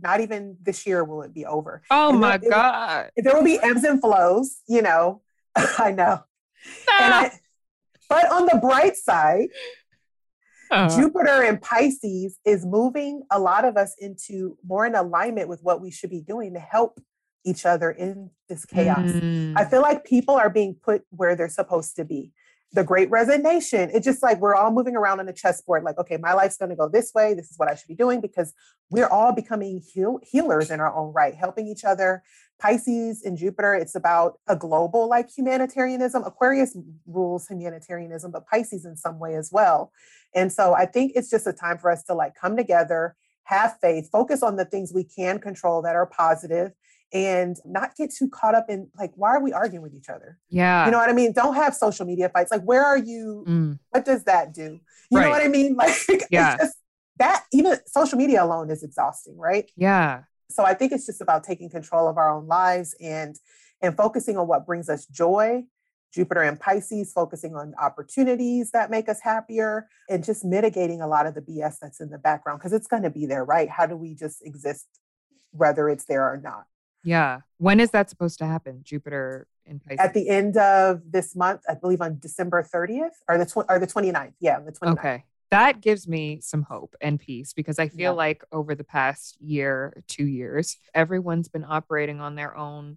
[0.03, 1.83] not even this year will it be over.
[1.91, 3.11] oh and my then it- God.
[3.17, 5.23] There will be ebbs and flows, you know.
[5.57, 6.25] I know.
[7.01, 7.31] And I,
[8.09, 9.49] but on the bright side,
[10.71, 15.61] Uh, Jupiter in Pisces is moving a lot of us into more in alignment with
[15.63, 16.99] what we should be doing to help
[17.45, 19.11] each other in this chaos.
[19.11, 22.33] mm, I feel like people are being put where they're supposed to be.
[22.75, 26.17] The great resignation, it's just like we're all moving around on a chessboard, like, okay,
[26.17, 27.35] my life's going to go this way.
[27.35, 28.55] This is what I should be doing because
[28.91, 32.23] we're all becoming heal- healers in our own right, helping each other.
[32.63, 36.23] Pisces and Jupiter, it's about a global like humanitarianism.
[36.25, 39.93] Aquarius rules humanitarianism, but Pisces in some way as well.
[40.35, 43.77] And so I think it's just a time for us to like come together, have
[43.81, 46.73] faith, focus on the things we can control that are positive,
[47.13, 50.39] and not get too caught up in like, why are we arguing with each other?
[50.49, 50.85] yeah.
[50.87, 51.33] You know what I mean?
[51.33, 52.51] Don't have social media fights.
[52.51, 53.45] Like, where are you?
[53.47, 54.81] Mm, What does that do?
[55.11, 55.25] You Right.
[55.25, 55.75] know what I mean?
[55.83, 55.95] Like,
[56.31, 56.55] Yeah.
[56.55, 56.77] it's just
[57.19, 59.71] that even social media alone is exhausting, right?
[59.77, 60.23] yeah.
[60.51, 63.37] So I think it's just about taking control of our own lives and
[63.81, 65.65] and focusing on what brings us joy.
[66.13, 71.25] Jupiter and Pisces focusing on opportunities that make us happier and just mitigating a lot
[71.25, 73.69] of the BS that's in the background because it's going to be there, right?
[73.71, 74.87] How do we just exist
[75.53, 76.65] whether it's there or not?
[77.05, 77.41] Yeah.
[77.59, 78.81] When is that supposed to happen?
[78.83, 79.99] Jupiter in Pisces.
[80.01, 83.79] At the end of this month, I believe on December 30th or the tw- or
[83.79, 84.35] the 29th.
[84.41, 84.93] Yeah, the 29th.
[84.99, 85.25] Okay.
[85.51, 88.17] that gives me some hope and peace because I feel Yeah.
[88.17, 92.97] like over the past year, two years, everyone's been operating on their own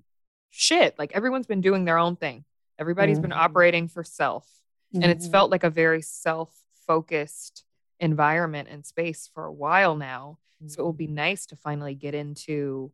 [0.51, 0.97] shit.
[0.97, 2.45] Like everyone's been doing their own thing.
[2.79, 3.35] Everybody's been Mhm.
[3.43, 4.61] operating for self.
[4.93, 5.31] And it's Mhm.
[5.31, 7.65] felt like a very self focused
[7.99, 10.39] environment and space for a while now.
[10.67, 12.93] So it will be nice to finally get into,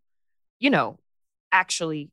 [0.58, 0.98] you know,
[1.52, 2.12] actually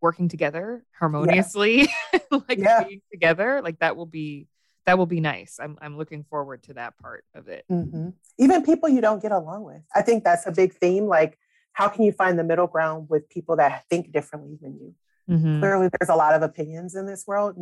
[0.00, 1.88] working together harmoniously,
[2.30, 2.84] like Yeah.
[2.84, 3.60] being together.
[3.62, 4.46] Like that will be
[4.86, 5.58] that will be nice.
[5.60, 7.64] I'm I'm looking forward to that part of it.
[7.70, 8.14] Mhm.
[8.38, 9.82] Even people you don't get along with.
[9.94, 11.06] I think that's a big theme.
[11.06, 11.38] Like,
[11.72, 14.94] how can you find the middle ground with people that think differently than you?
[15.28, 15.60] Mhm.
[15.60, 17.56] Clearly, there's a lot of opinions in this world.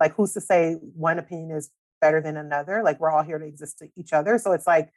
[0.00, 2.82] Like, who's to say one opinion is better than another?
[2.82, 4.38] Like, we're all here to exist to each other.
[4.38, 4.90] So it's like,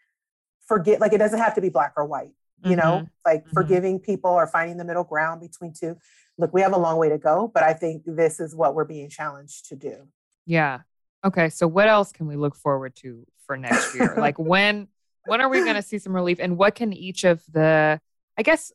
[0.66, 2.32] forget, like, it doesn't have to be black or white,
[2.64, 3.52] you know, like Mhm.
[3.54, 5.98] forgiving people or finding the middle ground between two.
[6.38, 8.86] Look, we have a long way to go, but I think this is what we're
[8.86, 10.08] being challenged to do.
[10.46, 10.80] Yeah.
[11.26, 11.50] Okay.
[11.50, 14.16] So what else can we look forward to for next year?
[14.18, 14.88] like when
[15.26, 18.00] when are we going to see some relief and what can each of the
[18.38, 18.72] I guess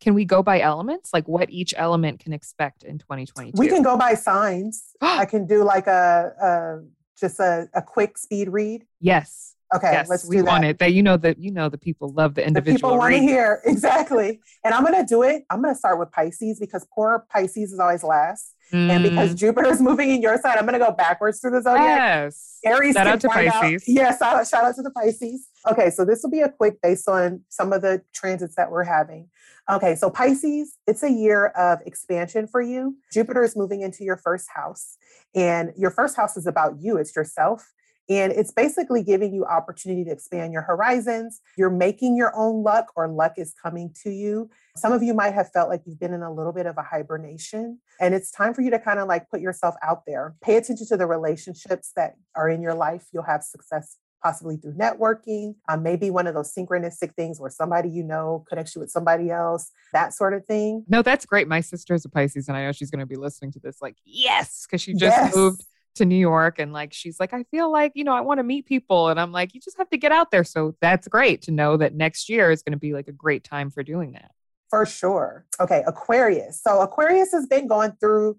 [0.00, 1.10] can we go by elements?
[1.14, 3.58] Like what each element can expect in 2022?
[3.58, 4.84] We can go by signs.
[5.00, 6.84] I can do like a, a
[7.18, 8.84] just a, a quick speed read.
[9.00, 9.54] yes.
[9.74, 10.48] Okay, yes, let's we do that.
[10.48, 10.78] want it.
[10.78, 12.74] That you know that you know the people love the individual.
[12.74, 15.44] The people want to hear exactly, and I'm going to do it.
[15.50, 19.38] I'm going to start with Pisces because poor Pisces is always last, and because Mm,
[19.38, 21.86] Jupiter is moving in your sign, I'm going to go backwards through the zodiac.
[21.86, 22.58] yes.
[22.64, 23.84] Aries Shout out to Pisces.
[23.86, 25.48] Yes, shout, shout out to the Pisces.
[25.70, 28.84] Okay, so this will be a quick based on some of the transits that we're
[28.84, 29.28] having.
[29.70, 32.96] Okay, so Pisces, it's a year of expansion for you.
[33.12, 34.98] Jupiter is moving into your first house,
[35.34, 37.72] and your first house is about you, it's yourself.
[38.08, 41.40] And it's basically giving you opportunity to expand your horizons.
[41.56, 44.50] You're making your own luck, or luck is coming to you.
[44.76, 46.82] Some of you might have felt like you've been in a little bit of a
[46.82, 50.34] hibernation, and it's time for you to kind of like put yourself out there.
[50.42, 53.06] Pay attention to the relationships that are in your life.
[53.12, 57.90] You'll have success possibly through networking, um, maybe one of those synchronistic things where somebody
[57.90, 60.82] you know connects you with somebody else, that sort of thing.
[60.88, 61.46] No, that's great.
[61.46, 63.82] My sister's a Pisces, and I know she's going to be listening to this.
[63.82, 65.34] Like, yes, because she just Yes.
[65.36, 65.64] moved
[65.94, 68.44] to New York, and like, she's like, I feel like you know, I want to
[68.44, 70.44] meet people, and I'm like, you just have to get out there.
[70.44, 73.44] So that's great to know that next year is going to be like a great
[73.44, 74.30] time for doing that.
[74.70, 75.46] For sure.
[75.60, 76.60] Okay, Aquarius.
[76.62, 78.38] So Aquarius has been going through.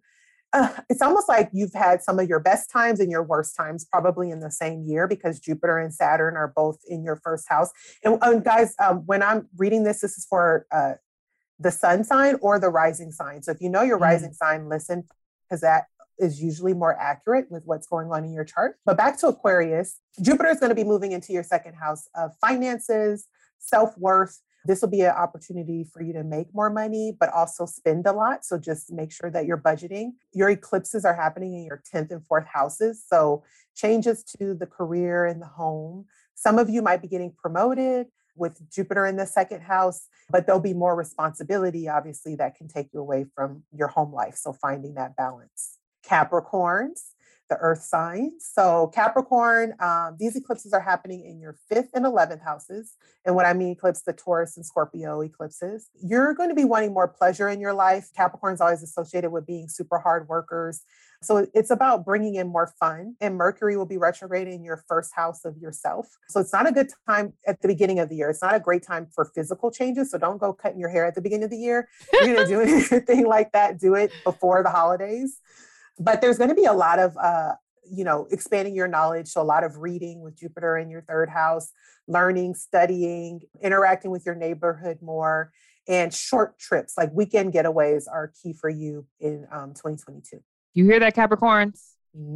[0.53, 3.85] Uh, it's almost like you've had some of your best times and your worst times
[3.85, 7.71] probably in the same year because Jupiter and Saturn are both in your first house.
[8.03, 10.93] And, and guys, um, when I'm reading this, this is for uh,
[11.59, 13.41] the sun sign or the rising sign.
[13.41, 15.05] So if you know your rising sign, listen
[15.47, 15.85] because that
[16.19, 18.77] is usually more accurate with what's going on in your chart.
[18.85, 22.31] But back to Aquarius, Jupiter is going to be moving into your second house of
[22.39, 23.27] finances,
[23.59, 24.41] self worth.
[24.65, 28.11] This will be an opportunity for you to make more money, but also spend a
[28.11, 28.43] lot.
[28.43, 30.13] So just make sure that you're budgeting.
[30.33, 33.03] Your eclipses are happening in your 10th and 4th houses.
[33.07, 33.43] So
[33.75, 36.05] changes to the career and the home.
[36.33, 40.61] Some of you might be getting promoted with Jupiter in the second house, but there'll
[40.61, 44.35] be more responsibility, obviously, that can take you away from your home life.
[44.35, 45.77] So finding that balance.
[46.07, 47.11] Capricorns,
[47.49, 48.49] the earth signs.
[48.51, 52.95] So, Capricorn, um, these eclipses are happening in your fifth and 11th houses.
[53.23, 56.93] And what I mean eclipse, the Taurus and Scorpio eclipses, you're going to be wanting
[56.93, 58.09] more pleasure in your life.
[58.15, 60.81] Capricorn's always associated with being super hard workers.
[61.21, 63.15] So, it's about bringing in more fun.
[63.21, 66.07] And Mercury will be retrograde in your first house of yourself.
[66.29, 68.29] So, it's not a good time at the beginning of the year.
[68.31, 70.09] It's not a great time for physical changes.
[70.09, 71.87] So, don't go cutting your hair at the beginning of the year.
[72.11, 72.61] If you're going to do
[72.95, 75.39] anything like that, do it before the holidays
[75.99, 77.53] but there's going to be a lot of uh,
[77.89, 81.29] you know expanding your knowledge so a lot of reading with jupiter in your third
[81.29, 81.71] house
[82.07, 85.51] learning studying interacting with your neighborhood more
[85.87, 90.41] and short trips like weekend getaways are key for you in um, 2022
[90.73, 91.81] You hear that, Capricorns?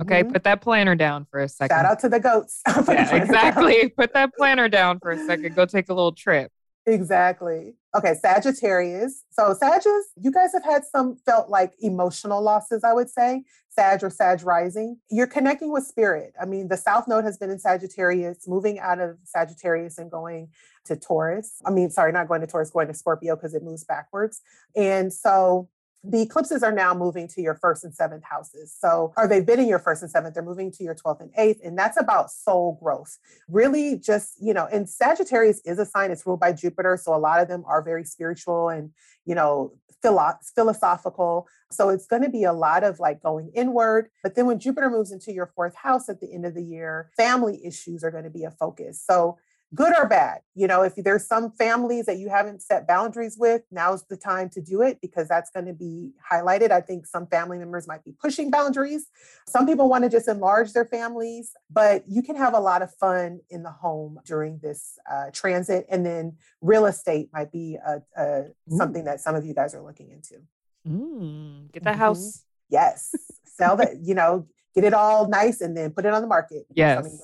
[0.02, 0.34] Okay, Mhm.
[0.34, 1.76] put that planner down for a second.
[1.76, 3.89] shout out to the goats yeah, exactly.
[3.89, 5.56] Put that planner down for a second.
[5.56, 6.52] Go take a little trip.
[6.89, 7.75] Exactly.
[7.95, 9.23] Okay, Sagittarius.
[9.30, 13.43] So Sagittarius, you guys have had some felt like emotional losses, I would say.
[13.69, 14.97] Sag or Sag rising.
[15.10, 16.34] You're connecting with spirit.
[16.41, 20.49] I mean, the South Node has been in Sagittarius, moving out of Sagittarius and going
[20.86, 21.62] to Taurus.
[21.65, 24.41] I mean, sorry, not going to Taurus, going to Scorpio because it moves backwards.
[24.75, 25.69] And so
[26.04, 28.74] the eclipses are now moving to your first and seventh houses.
[28.78, 31.32] So, are they've been in your first and seventh, they're moving to your 12th and
[31.38, 31.60] eighth.
[31.64, 33.18] And that's about soul growth.
[33.50, 36.98] Really, just, you know, and Sagittarius is a sign, it's ruled by Jupiter.
[37.02, 38.92] So, a lot of them are very spiritual and,
[39.26, 41.48] you know, philo- philosophical.
[41.70, 44.10] So, it's going to be a lot of like going inward.
[44.24, 47.12] But then when Jupiter moves into your fourth house at the end of the year,
[47.18, 49.04] family issues are going to be a focus.
[49.06, 49.38] So,
[49.76, 50.40] good or bad.
[50.56, 54.50] You know, if there's some families that you haven't set boundaries with, now's the time
[54.52, 56.72] to do it because that's going to be highlighted.
[56.72, 59.08] I think some family members might be pushing boundaries.
[59.48, 62.94] Some people want to just enlarge their families, but you can have a lot of
[62.96, 65.86] fun in the home during this uh, transit.
[65.90, 69.82] And then real estate might be a, a something that some of you guys are
[69.82, 70.42] looking into.
[70.88, 72.00] Mm, get the mm-hmm.
[72.00, 72.44] house.
[72.70, 73.14] Yes.
[73.46, 76.66] Sell that, you know, get it all nice and then put it on the market.
[76.74, 77.22] Yes.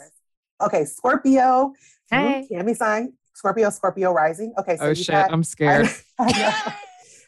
[0.62, 1.74] Okay, Scorpio.
[2.10, 2.48] Hey.
[2.52, 3.14] Kamie sign.
[3.34, 4.54] Scorpio, Scorpio rising.
[4.58, 4.78] Okay.
[4.78, 5.90] So oh shit, I'm scared.
[6.20, 6.76] I,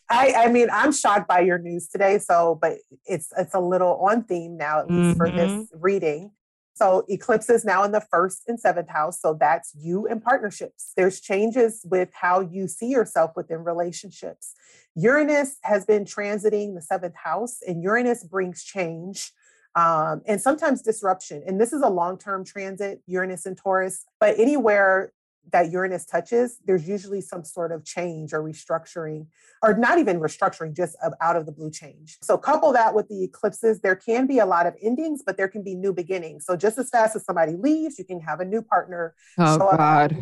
[0.09, 2.17] I, I, mean, I'm shocked by your news today.
[2.19, 5.17] So, but it's it's a little on theme now, at least mm-hmm.
[5.17, 5.79] for this mm-hmm.
[5.79, 6.31] reading.
[6.75, 9.19] So eclipse is now in the first and seventh house.
[9.19, 10.93] So that's you and partnerships.
[10.95, 14.53] There's changes with how you see yourself within relationships.
[14.95, 19.31] Uranus has been transiting the seventh house, and Uranus brings change
[19.77, 21.43] um, and sometimes disruption.
[21.45, 25.13] And this is a long term transit, Uranus and Taurus, but anywhere
[25.53, 29.27] that Uranus touches, there's usually some sort of change or restructuring,
[29.63, 32.17] or not even restructuring, just out of the blue change.
[32.23, 35.47] So, couple that with the eclipses, there can be a lot of endings, but there
[35.47, 36.45] can be new beginnings.
[36.45, 39.13] So, just as fast as somebody leaves, you can have a new partner.
[39.37, 40.17] Oh, God.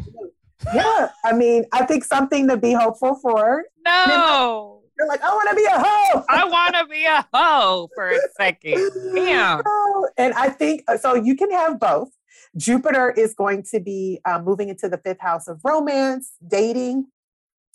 [0.74, 1.10] Yeah.
[1.24, 3.64] I mean, I think something to be hopeful for.
[3.86, 4.82] No.
[4.98, 6.24] You're like, I want to be a hoe.
[6.30, 8.92] I want to be a hoe for a second.
[9.14, 9.62] Damn.
[10.18, 11.16] And I think uh, so.
[11.16, 12.10] You can have both.
[12.56, 17.08] Jupiter is going to be uh, moving into the fifth house of romance, dating.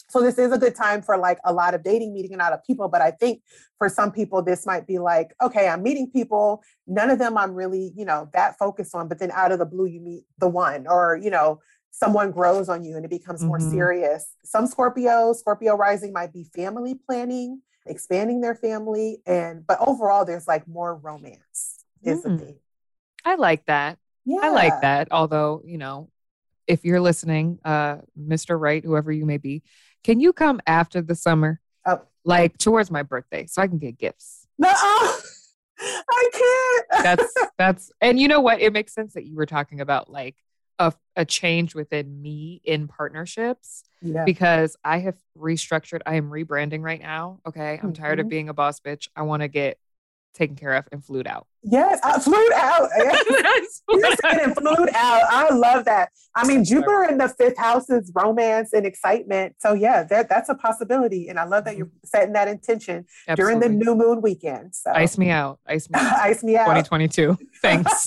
[0.08, 2.52] So this is a good time for like a lot of dating, meeting a lot
[2.52, 2.88] of people.
[2.88, 3.42] But I think
[3.78, 6.62] for some people, this might be like, okay, I'm meeting people.
[6.86, 9.06] None of them I'm really, you know, that focused on.
[9.06, 12.68] But then out of the blue, you meet the one, or you know, someone grows
[12.68, 13.70] on you and it becomes more mm-hmm.
[13.70, 14.34] serious.
[14.44, 20.48] Some Scorpio, Scorpio rising might be family planning, expanding their family, and but overall, there's
[20.48, 21.84] like more romance.
[22.02, 22.38] Is mm.
[22.38, 22.56] the thing.
[23.24, 23.98] I like that.
[24.24, 24.40] Yeah.
[24.42, 25.08] I like that.
[25.10, 26.08] Although, you know,
[26.66, 28.58] if you're listening, uh, Mr.
[28.58, 29.62] Wright, whoever you may be,
[30.04, 31.60] can you come after the summer?
[31.84, 32.00] Oh.
[32.24, 34.46] Like towards my birthday so I can get gifts.
[34.58, 34.68] No,
[35.78, 37.04] I can't.
[37.04, 38.60] that's that's and you know what?
[38.60, 40.36] It makes sense that you were talking about like
[40.80, 44.24] a, a change within me in partnerships yeah.
[44.24, 46.00] because I have restructured.
[46.06, 47.40] I am rebranding right now.
[47.46, 47.74] Okay.
[47.74, 48.02] I'm mm-hmm.
[48.02, 48.30] tired of mm-hmm.
[48.30, 49.08] being a boss bitch.
[49.14, 49.78] I want to get
[50.32, 51.46] taken care of and flued out.
[51.62, 52.88] Yes, uh, flued out.
[52.96, 53.82] Yes.
[53.90, 55.22] You're saying flued out.
[55.28, 56.10] I love that.
[56.34, 59.56] I mean, Jupiter in the fifth house is romance and excitement.
[59.58, 61.28] So yeah, that, that's a possibility.
[61.28, 62.06] And I love that you're mm-hmm.
[62.06, 63.60] setting that intention Absolutely.
[63.60, 64.74] during the new moon weekend.
[64.74, 65.58] So ice me out.
[65.66, 66.12] Ice me out.
[66.20, 66.66] ice me out.
[66.66, 67.36] 2022.
[67.60, 68.06] Thanks.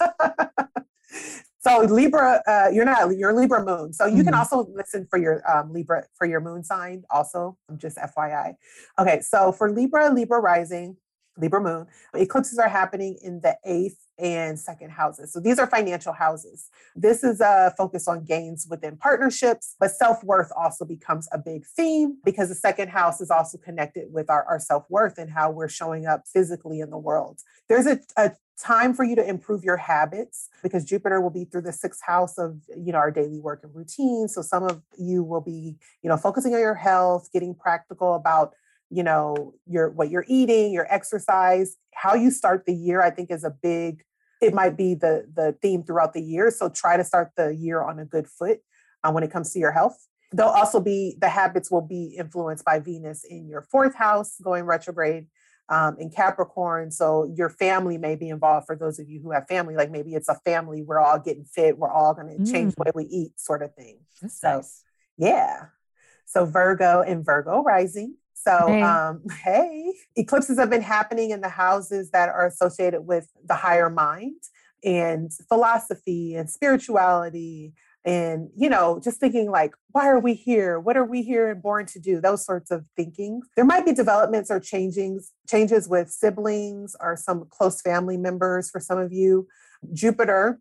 [1.63, 3.93] So Libra, uh, you're not you're Libra moon.
[3.93, 4.26] So you mm-hmm.
[4.26, 7.04] can also listen for your um, Libra for your moon sign.
[7.10, 8.56] Also, just FYI.
[8.99, 10.97] Okay, so for Libra, Libra rising,
[11.37, 15.33] Libra moon, eclipses are happening in the eighth and second houses.
[15.33, 16.69] So these are financial houses.
[16.95, 21.37] This is uh, a focus on gains within partnerships, but self worth also becomes a
[21.37, 25.31] big theme because the second house is also connected with our, our self worth and
[25.31, 27.39] how we're showing up physically in the world.
[27.67, 31.61] There's a, a time for you to improve your habits because Jupiter will be through
[31.61, 34.27] the sixth house of you know our daily work and routine.
[34.27, 38.53] So some of you will be you know focusing on your health, getting practical about
[38.93, 43.01] you know your what you're eating, your exercise, how you start the year.
[43.01, 44.03] I think is a big.
[44.41, 46.51] It might be the the theme throughout the year.
[46.51, 48.60] So try to start the year on a good foot
[49.03, 49.97] uh, when it comes to your health.
[50.34, 54.65] They'll also be the habits will be influenced by Venus in your fourth house going
[54.65, 55.27] retrograde
[55.69, 56.91] um, in Capricorn.
[56.91, 60.13] So your family may be involved for those of you who have family, like maybe
[60.13, 62.51] it's a family, we're all getting fit, we're all going to mm.
[62.51, 63.99] change the way we eat, sort of thing.
[64.21, 64.84] That's so, nice.
[65.17, 65.65] yeah.
[66.25, 68.15] So Virgo and Virgo rising.
[68.43, 68.82] So, hey.
[68.82, 73.89] Um, hey, eclipses have been happening in the houses that are associated with the higher
[73.89, 74.41] mind
[74.84, 77.73] and philosophy and spirituality
[78.06, 80.79] and you know just thinking like why are we here?
[80.79, 82.19] What are we here and born to do?
[82.19, 83.41] Those sorts of thinking.
[83.56, 88.79] There might be developments or changings changes with siblings or some close family members for
[88.79, 89.47] some of you.
[89.93, 90.60] Jupiter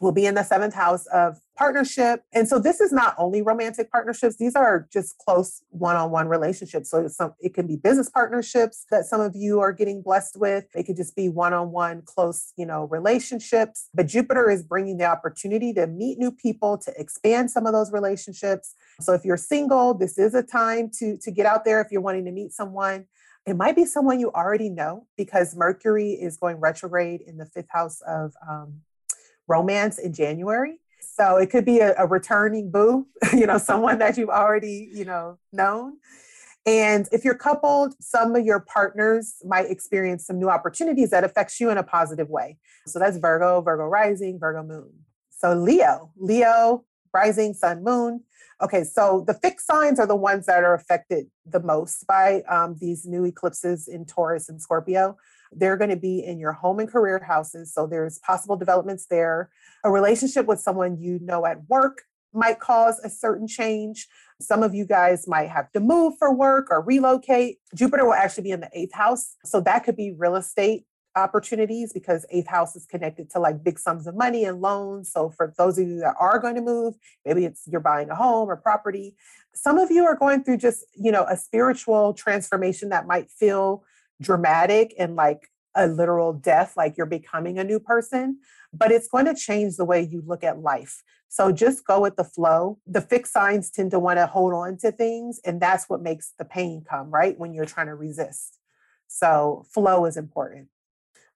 [0.00, 2.22] will be in the seventh house of partnership.
[2.34, 6.90] And so this is not only romantic partnerships, these are just close one-on-one relationships.
[6.90, 10.66] So some, it can be business partnerships that some of you are getting blessed with.
[10.74, 13.88] It could just be one-on-one close, you know, relationships.
[13.94, 17.90] But Jupiter is bringing the opportunity to meet new people, to expand some of those
[17.90, 18.74] relationships.
[19.00, 22.00] So if you're single, this is a time to to get out there if you're
[22.02, 23.06] wanting to meet someone.
[23.46, 27.68] It might be someone you already know because Mercury is going retrograde in the fifth
[27.70, 28.80] house of um,
[29.48, 30.78] romance in January.
[31.00, 35.04] So it could be a, a returning boo, you know, someone that you've already, you
[35.04, 35.94] know, known.
[36.66, 41.60] And if you're coupled, some of your partners might experience some new opportunities that affects
[41.60, 42.58] you in a positive way.
[42.86, 44.90] So that's Virgo, Virgo rising, Virgo moon.
[45.30, 46.84] So Leo, Leo
[47.14, 48.24] rising, sun, moon.
[48.60, 52.76] Okay, so the fixed signs are the ones that are affected the most by um,
[52.80, 55.16] these new eclipses in Taurus and Scorpio.
[55.52, 57.72] They're going to be in your home and career houses.
[57.72, 59.50] So there's possible developments there.
[59.84, 64.06] A relationship with someone you know at work might cause a certain change.
[64.40, 67.58] Some of you guys might have to move for work or relocate.
[67.74, 69.36] Jupiter will actually be in the eighth house.
[69.44, 70.86] So that could be real estate
[71.16, 75.10] opportunities because eighth house is connected to like big sums of money and loans.
[75.10, 76.94] So for those of you that are going to move,
[77.24, 79.16] maybe it's you're buying a home or property.
[79.54, 83.82] Some of you are going through just, you know, a spiritual transformation that might feel
[84.20, 88.38] dramatic and like a literal death, like you're becoming a new person,
[88.72, 91.02] but it's going to change the way you look at life.
[91.28, 92.78] So just go with the flow.
[92.86, 96.32] The fixed signs tend to want to hold on to things, and that's what makes
[96.38, 97.38] the pain come, right?
[97.38, 98.58] When you're trying to resist.
[99.08, 100.68] So flow is important.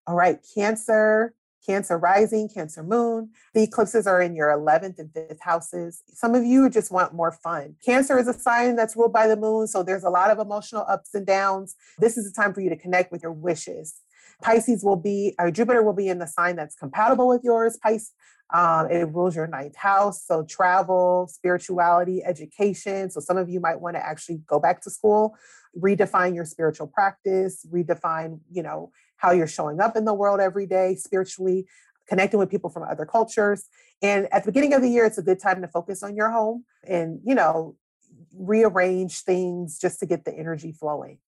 [0.06, 1.34] All right, Cancer,
[1.64, 3.30] Cancer rising, Cancer moon.
[3.54, 6.02] The eclipses are in your 11th and 5th houses.
[6.12, 7.76] Some of you just want more fun.
[7.84, 10.84] Cancer is a sign that's ruled by the moon, so there's a lot of emotional
[10.88, 11.76] ups and downs.
[11.98, 14.00] This is a time for you to connect with your wishes.
[14.42, 17.78] Pisces will be, or Jupiter will be in the sign that's compatible with yours.
[17.82, 18.12] Pisces,
[18.52, 20.24] um, it rules your ninth house.
[20.24, 23.10] So travel, spirituality, education.
[23.10, 25.36] So some of you might want to actually go back to school,
[25.78, 28.90] redefine your spiritual practice, redefine, you know,
[29.20, 31.66] how you're showing up in the world every day spiritually,
[32.08, 33.64] connecting with people from other cultures.
[34.02, 36.30] And at the beginning of the year, it's a good time to focus on your
[36.30, 37.76] home and, you know,
[38.34, 41.18] rearrange things just to get the energy flowing.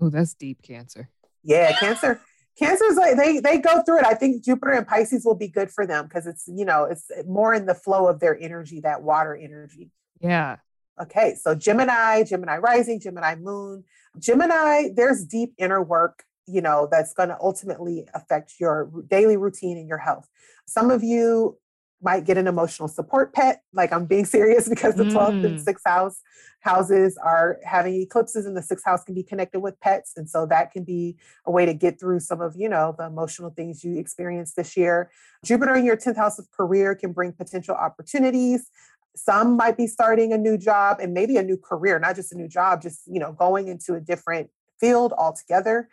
[0.00, 1.10] Oh, that's deep cancer.
[1.42, 2.20] Yeah, cancer.
[2.58, 4.06] Cancer's like they they go through it.
[4.06, 7.08] I think Jupiter and Pisces will be good for them because it's you know it's
[7.26, 9.92] more in the flow of their energy, that water energy.
[10.20, 10.56] Yeah.
[11.00, 13.84] Okay, so Gemini, Gemini rising, Gemini moon.
[14.18, 19.76] Gemini, there's deep inner work you know that's going to ultimately affect your daily routine
[19.76, 20.28] and your health.
[20.66, 21.58] Some of you
[22.00, 25.46] might get an emotional support pet like i'm being serious because the 12th mm.
[25.46, 26.22] and 6th house
[26.60, 30.46] houses are having eclipses and the 6th house can be connected with pets and so
[30.46, 33.84] that can be a way to get through some of you know the emotional things
[33.84, 35.10] you experienced this year.
[35.44, 38.70] Jupiter in your 10th house of career can bring potential opportunities.
[39.16, 42.36] Some might be starting a new job and maybe a new career not just a
[42.36, 45.88] new job just you know going into a different field altogether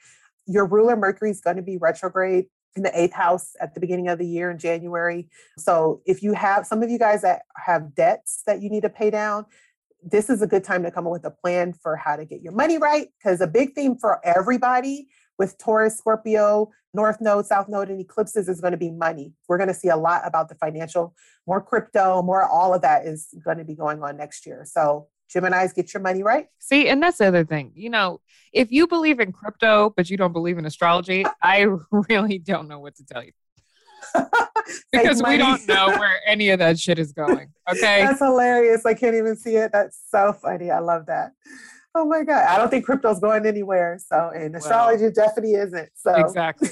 [0.46, 4.10] your ruler Mercury is going to be retrograde in the eighth house at the beginning
[4.10, 5.30] of the year in January.
[5.58, 8.90] So if you have some of you guys that have debts that you need to
[8.90, 9.46] pay down,
[10.04, 12.42] this is a good time to come up with a plan for how to get
[12.42, 13.08] your money right.
[13.18, 18.48] Because a big theme for everybody with Taurus, Scorpio, North Node, South Node, and eclipses
[18.48, 19.34] is going to be money.
[19.48, 21.16] We're going to see a lot about the financial,
[21.48, 24.64] more crypto, more all of that is going to be going on next year.
[24.66, 26.48] So Gemini's get your money right.
[26.60, 27.72] See, and that's the other thing.
[27.76, 28.22] You know,
[28.54, 32.80] if you believe in crypto, but you don't believe in astrology, I really don't know
[32.80, 33.32] what to tell you.
[34.92, 37.52] because we don't know where any of that shit is going.
[37.70, 38.04] Okay.
[38.04, 38.86] That's hilarious.
[38.86, 39.72] I can't even see it.
[39.72, 40.70] That's so funny.
[40.72, 41.32] I love that.
[41.96, 42.46] Oh my God.
[42.48, 43.98] I don't think crypto's going anywhere.
[44.06, 45.90] So, and astrology well, definitely isn't.
[45.96, 46.70] So, exactly.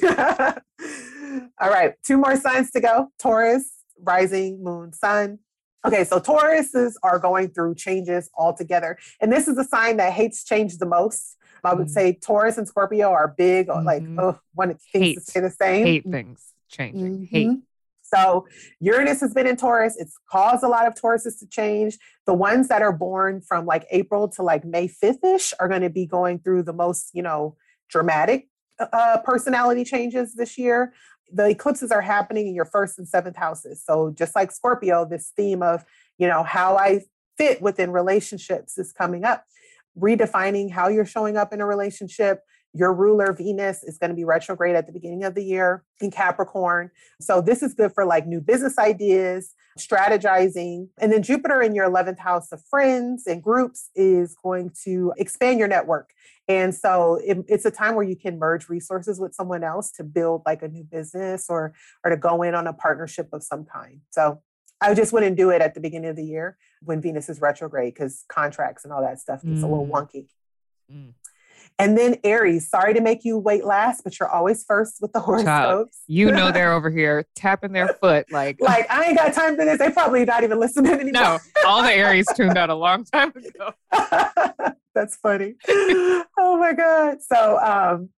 [1.60, 1.93] All right.
[2.04, 5.39] Two more signs to go Taurus, rising, moon, sun.
[5.86, 8.98] Okay, so Tauruses are going through changes altogether.
[9.20, 11.38] And this is the sign that hates change the most.
[11.64, 11.92] I would mm.
[11.92, 13.86] say Taurus and Scorpio are big, mm-hmm.
[13.86, 15.86] like, oh, one things to stay the same.
[15.86, 17.20] Hate things changing.
[17.20, 17.24] Mm-hmm.
[17.26, 17.60] Hate.
[18.02, 18.46] So
[18.80, 19.96] Uranus has been in Taurus.
[19.98, 21.98] It's caused a lot of Tauruses to change.
[22.26, 25.90] The ones that are born from like April to like May 5th-ish are going to
[25.90, 27.56] be going through the most, you know,
[27.90, 30.94] dramatic uh, personality changes this year
[31.32, 33.84] the eclipses are happening in your first and seventh houses.
[33.84, 35.84] So just like Scorpio, this theme of,
[36.17, 37.01] you know, how I
[37.38, 39.45] fit within relationships is coming up.
[39.97, 42.41] Redefining how you're showing up in a relationship.
[42.74, 46.09] Your ruler Venus is going to be retrograde at the beginning of the year in
[46.11, 46.89] Capricorn.
[47.21, 50.89] So this is good for like new business ideas, strategizing.
[50.99, 55.59] And then Jupiter in your 11th house of friends and groups is going to expand
[55.59, 56.13] your network
[56.47, 60.03] and so it, it's a time where you can merge resources with someone else to
[60.03, 63.65] build like a new business or or to go in on a partnership of some
[63.65, 64.01] kind.
[64.09, 64.41] So
[64.82, 67.93] I just wouldn't do it at the beginning of the year when Venus is retrograde
[67.93, 69.63] because contracts and all that stuff gets mm.
[69.63, 69.91] a little mm.
[69.91, 70.28] wonky.
[70.91, 71.13] Mm.
[71.80, 75.19] And then Aries, sorry to make you wait last, but you're always first with the
[75.19, 75.47] horoscopes.
[75.47, 79.55] Child, you know they're over here tapping their foot like like I ain't got time
[79.55, 79.80] for this.
[79.80, 81.11] They probably not even listening anymore.
[81.11, 83.74] No, all the Aries tuned out a long time ago.
[84.95, 85.55] That's funny.
[85.69, 87.17] oh my God.
[87.21, 88.09] So um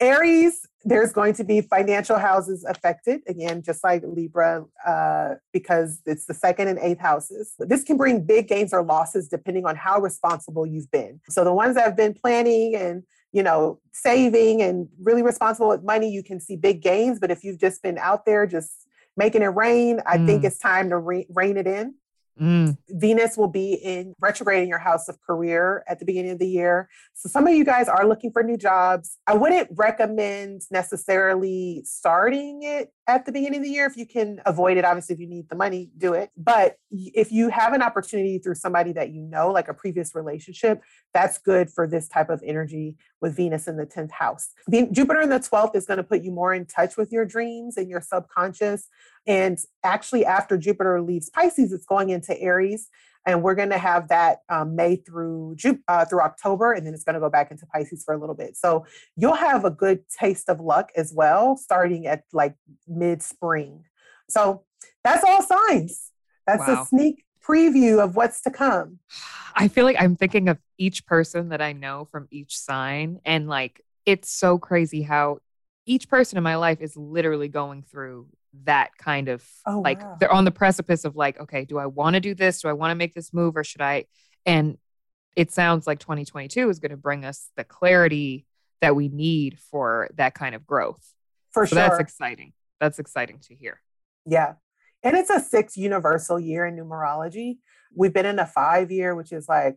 [0.00, 6.26] Aries, there's going to be financial houses affected again, just like Libra, uh, because it's
[6.26, 7.54] the second and eighth houses.
[7.58, 11.20] This can bring big gains or losses depending on how responsible you've been.
[11.28, 15.82] So the ones that have been planning and you know saving and really responsible with
[15.82, 17.18] money, you can see big gains.
[17.18, 20.26] But if you've just been out there just making it rain, I mm.
[20.26, 21.94] think it's time to re- rein it in.
[22.40, 22.76] Mm.
[22.88, 26.48] Venus will be in retrograde in your house of career at the beginning of the
[26.48, 26.88] year.
[27.12, 29.18] So some of you guys are looking for new jobs.
[29.26, 34.40] I wouldn't recommend necessarily starting it at the beginning of the year if you can
[34.46, 34.84] avoid it.
[34.84, 36.30] Obviously, if you need the money, do it.
[36.36, 40.80] But if you have an opportunity through somebody that you know, like a previous relationship,
[41.12, 44.50] that's good for this type of energy with Venus in the 10th house.
[44.90, 47.76] Jupiter in the 12th is going to put you more in touch with your dreams
[47.76, 48.88] and your subconscious.
[49.26, 52.88] And actually, after Jupiter leaves Pisces, it's going into Aries.
[53.26, 55.56] And we're going to have that um, May through
[55.88, 58.34] uh, through October, and then it's going to go back into Pisces for a little
[58.34, 58.54] bit.
[58.54, 58.84] So
[59.16, 62.54] you'll have a good taste of luck as well, starting at like
[62.86, 63.84] mid spring.
[64.28, 64.64] So
[65.02, 66.10] that's all signs.
[66.46, 66.82] That's wow.
[66.82, 68.98] a sneak preview of what's to come.
[69.54, 73.48] I feel like I'm thinking of each person that I know from each sign, and
[73.48, 75.38] like it's so crazy how
[75.86, 78.26] each person in my life is literally going through
[78.64, 80.16] that kind of oh, like wow.
[80.20, 82.62] they're on the precipice of like, okay, do I want to do this?
[82.62, 84.06] Do I want to make this move or should I?
[84.46, 84.78] And
[85.36, 88.46] it sounds like 2022 is going to bring us the clarity
[88.80, 91.02] that we need for that kind of growth.
[91.52, 91.88] For so sure.
[91.88, 92.52] That's exciting.
[92.80, 93.80] That's exciting to hear.
[94.26, 94.54] Yeah.
[95.02, 97.58] And it's a six universal year in numerology.
[97.94, 99.76] We've been in a five year, which is like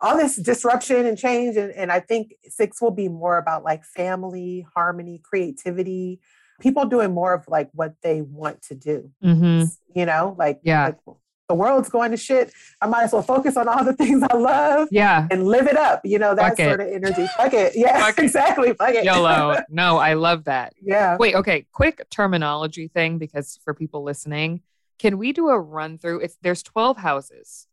[0.00, 1.56] all this disruption and change.
[1.56, 6.20] And, and I think six will be more about like family, harmony, creativity,
[6.60, 9.10] people doing more of like what they want to do.
[9.22, 9.64] Mm-hmm.
[9.98, 10.86] You know, like, yeah.
[10.86, 11.16] Like,
[11.48, 12.52] the world's going to shit.
[12.80, 14.88] I might as well focus on all the things I love.
[14.90, 15.28] Yeah.
[15.30, 16.00] And live it up.
[16.04, 16.88] You know, that Fuck sort it.
[16.88, 17.26] of energy.
[17.36, 17.74] Fuck it.
[17.76, 18.72] Yeah, Fuck exactly.
[18.72, 19.04] Fuck it.
[19.04, 19.58] YOLO.
[19.68, 20.72] No, I love that.
[20.80, 21.16] Yeah.
[21.18, 21.66] Wait, okay.
[21.72, 24.62] Quick terminology thing because for people listening,
[24.98, 26.20] can we do a run through?
[26.20, 27.66] It's there's 12 houses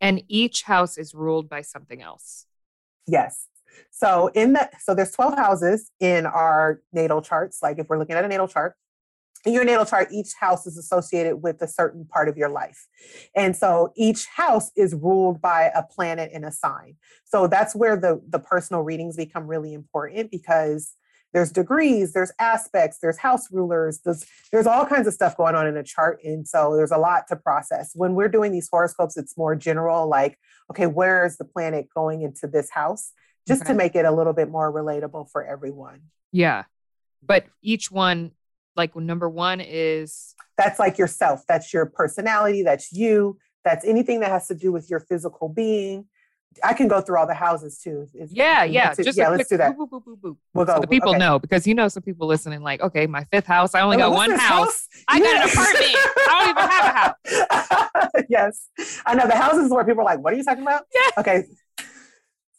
[0.00, 2.46] and each house is ruled by something else.
[3.06, 3.48] Yes.
[3.90, 7.60] So in the so there's 12 houses in our natal charts.
[7.62, 8.74] Like if we're looking at a natal chart,
[9.44, 12.86] in your natal chart, each house is associated with a certain part of your life.
[13.36, 16.96] And so each house is ruled by a planet and a sign.
[17.24, 20.94] So that's where the, the personal readings become really important because
[21.34, 25.66] there's degrees, there's aspects, there's house rulers, there's, there's all kinds of stuff going on
[25.66, 26.20] in a chart.
[26.22, 27.90] And so there's a lot to process.
[27.94, 30.38] When we're doing these horoscopes, it's more general, like,
[30.70, 33.12] okay, where is the planet going into this house?
[33.46, 33.72] Just okay.
[33.72, 36.00] to make it a little bit more relatable for everyone.
[36.32, 36.64] Yeah.
[37.22, 38.32] But each one,
[38.76, 44.30] like number one is that's like yourself, that's your personality, that's you, that's anything that
[44.30, 46.06] has to do with your physical being
[46.62, 48.08] I can go through all the houses too.
[48.14, 48.94] If, yeah, yeah.
[48.94, 49.76] Just yeah, let's do that.
[49.76, 50.74] Boop, boop, boop, we'll go.
[50.74, 51.18] So the people okay.
[51.18, 53.74] know because you know some people listening like, okay, my fifth house.
[53.74, 54.40] I only oh, got one house.
[54.40, 54.88] house.
[55.08, 55.24] I yeah.
[55.24, 55.96] got an apartment.
[55.96, 58.24] I don't even have a house.
[58.28, 58.68] yes,
[59.06, 61.20] I know the houses where people are like, "What are you talking about?" Yeah.
[61.20, 61.44] Okay.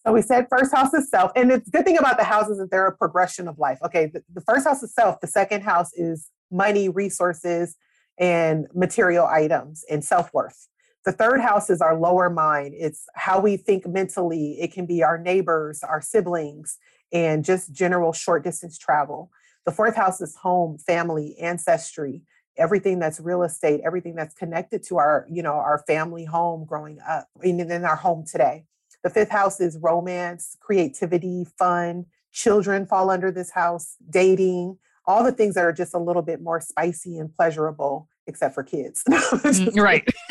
[0.05, 2.69] So we said first house is self, and the good thing about the houses is
[2.69, 3.79] they're a progression of life.
[3.83, 5.19] Okay, the, the first house is self.
[5.19, 7.75] The second house is money, resources,
[8.19, 10.67] and material items, and self worth.
[11.05, 12.75] The third house is our lower mind.
[12.77, 14.59] It's how we think mentally.
[14.59, 16.77] It can be our neighbors, our siblings,
[17.11, 19.31] and just general short distance travel.
[19.65, 22.21] The fourth house is home, family, ancestry,
[22.57, 26.99] everything that's real estate, everything that's connected to our, you know, our family home growing
[27.07, 28.65] up, and then our home today.
[29.05, 32.07] The fifth house is romance, creativity, fun.
[32.31, 36.41] Children fall under this house, dating, all the things that are just a little bit
[36.41, 39.03] more spicy and pleasurable except for kids.
[39.45, 40.03] Mm, right.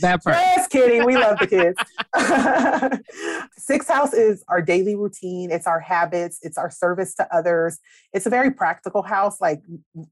[0.00, 0.36] that part.
[0.56, 1.04] Just kidding.
[1.04, 1.78] We love the kids.
[3.56, 5.50] Sixth house is our daily routine.
[5.50, 6.38] It's our habits.
[6.42, 7.78] It's our service to others.
[8.12, 9.62] It's a very practical house, like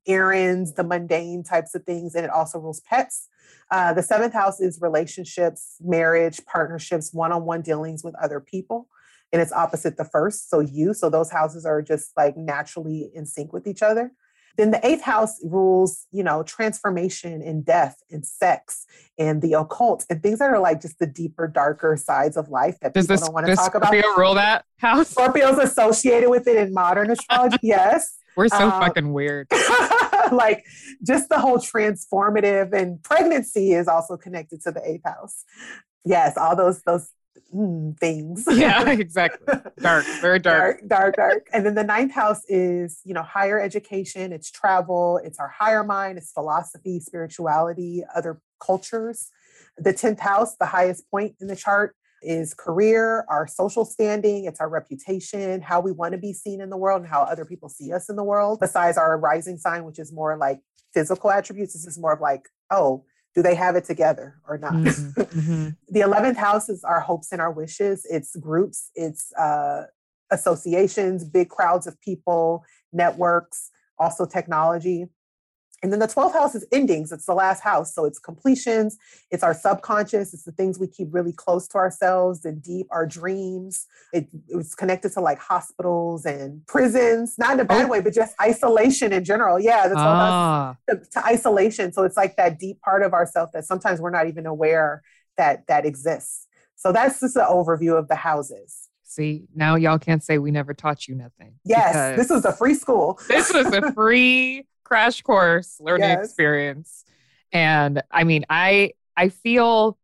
[0.06, 3.28] errands, the mundane types of things, and it also rules pets.
[3.70, 8.88] Uh, the seventh house is relationships, marriage, partnerships, one-on-one dealings with other people
[9.30, 13.26] and it's opposite the first so you so those houses are just like naturally in
[13.26, 14.11] sync with each other
[14.59, 18.86] then the eighth house rules, you know, transformation and death and sex
[19.16, 22.76] and the occult and things that are like just the deeper, darker sides of life
[22.82, 24.18] that does people this, don't want to talk Scorpio about.
[24.18, 25.11] rule that house?
[25.11, 27.57] Scorpio's associated with it in modern astrology.
[27.62, 28.18] yes.
[28.36, 29.46] We're so um, fucking weird.
[30.32, 30.64] like
[31.02, 35.44] just the whole transformative and pregnancy is also connected to the eighth house.
[36.04, 37.10] Yes, all those those
[37.54, 38.44] mm, things.
[38.50, 39.54] Yeah, exactly.
[39.80, 40.80] Dark, very dark.
[40.80, 40.88] dark.
[40.88, 45.38] Dark, dark, And then the ninth house is, you know, higher education, it's travel, it's
[45.38, 49.30] our higher mind, it's philosophy, spirituality, other cultures.
[49.76, 54.60] The 10th house, the highest point in the chart, is career, our social standing, it's
[54.60, 57.68] our reputation, how we want to be seen in the world, and how other people
[57.68, 58.60] see us in the world.
[58.60, 60.60] Besides our rising sign, which is more like
[60.92, 63.04] physical attributes, this is more of like, oh,
[63.34, 64.72] do they have it together or not?
[64.72, 65.22] Mm-hmm.
[65.38, 65.68] Mm-hmm.
[65.88, 68.06] the 11th house is our hopes and our wishes.
[68.10, 69.84] It's groups, it's uh,
[70.30, 75.06] associations, big crowds of people, networks, also technology.
[75.82, 77.12] And then the 12th house is endings.
[77.12, 77.94] It's the last house.
[77.94, 78.98] So it's completions,
[79.30, 83.06] it's our subconscious, it's the things we keep really close to ourselves and deep, our
[83.06, 83.86] dreams.
[84.12, 87.88] It, was connected to like hospitals and prisons, not in a bad oh.
[87.88, 89.60] way, but just isolation in general.
[89.60, 90.76] Yeah, 12th ah.
[90.88, 91.92] to, to isolation.
[91.92, 95.02] So it's like that deep part of ourselves that sometimes we're not even aware
[95.36, 96.46] that that exists.
[96.74, 98.88] So that's just an overview of the houses.
[99.09, 101.54] See, now y'all can't say we never taught you nothing.
[101.64, 103.18] Yes, this was a free school.
[103.28, 106.26] this was a free crash course learning yes.
[106.26, 107.04] experience.
[107.50, 109.98] And I mean, I I feel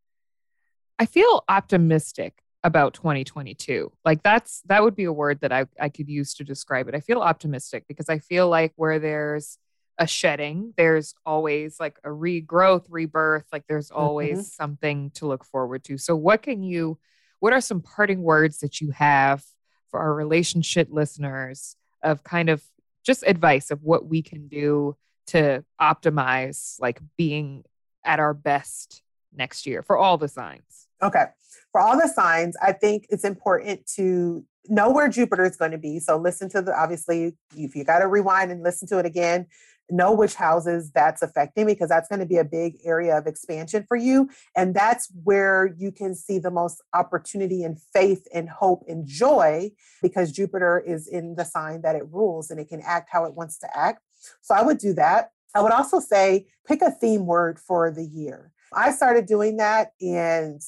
[0.99, 3.93] I feel optimistic about 2022.
[4.07, 6.95] Like that's that would be a word that I, I could use to describe it.
[6.95, 9.59] I feel optimistic because I feel like where there's
[9.99, 14.63] a shedding, there's always like a regrowth, rebirth, like there's always mm-hmm.
[14.63, 15.99] something to look forward to.
[15.99, 16.99] So what can you
[17.45, 19.45] what are some parting words that you have
[19.91, 22.63] for our relationship listeners of kind of
[23.05, 27.63] just advice of what we can do to optimize like being
[28.03, 30.89] at our best next year for all the signs?
[31.03, 31.27] Okay.
[31.71, 35.79] For all the signs, I think it's important to know where Jupiter is going to
[35.79, 35.99] be.
[35.99, 39.49] So listen to the obviously if you got to rewind and listen to it again,
[39.91, 43.85] know which houses that's affecting because that's going to be a big area of expansion
[43.87, 48.85] for you and that's where you can see the most opportunity and faith and hope
[48.89, 49.71] and joy
[50.03, 53.35] because Jupiter is in the sign that it rules and it can act how it
[53.35, 54.01] wants to act.
[54.43, 55.31] So I would do that.
[55.55, 58.53] I would also say pick a theme word for the year.
[58.73, 60.61] I started doing that and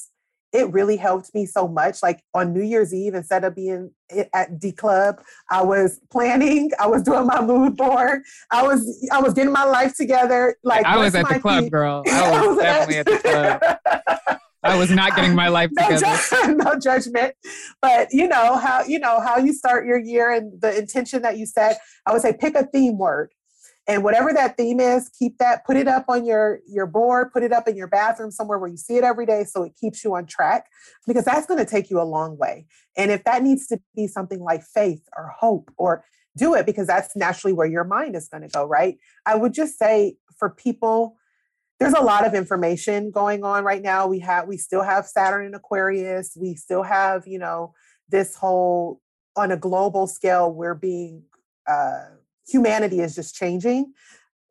[0.56, 2.02] it really helped me so much.
[2.02, 3.90] Like on New Year's Eve, instead of being
[4.32, 9.20] at D Club, I was planning, I was doing my mood board, I was I
[9.20, 10.56] was getting my life together.
[10.64, 12.02] Like I was at the club, girl.
[12.10, 14.40] I was definitely at the club.
[14.62, 16.06] I was not getting my life together.
[16.06, 17.34] No, ju- no, judgment,
[17.82, 21.36] but you know how you know how you start your year and the intention that
[21.38, 21.78] you set.
[22.06, 23.30] I would say pick a theme word
[23.88, 27.42] and whatever that theme is keep that put it up on your your board put
[27.42, 30.04] it up in your bathroom somewhere where you see it every day so it keeps
[30.04, 30.66] you on track
[31.06, 32.66] because that's going to take you a long way.
[32.96, 36.04] And if that needs to be something like faith or hope or
[36.36, 38.98] do it because that's naturally where your mind is going to go right?
[39.24, 41.16] I would just say for people
[41.78, 44.06] there's a lot of information going on right now.
[44.06, 46.36] We have we still have saturn in aquarius.
[46.40, 47.74] We still have you know
[48.08, 49.00] this whole
[49.36, 51.22] on a global scale we're being
[51.66, 52.06] uh,
[52.46, 53.92] humanity is just changing,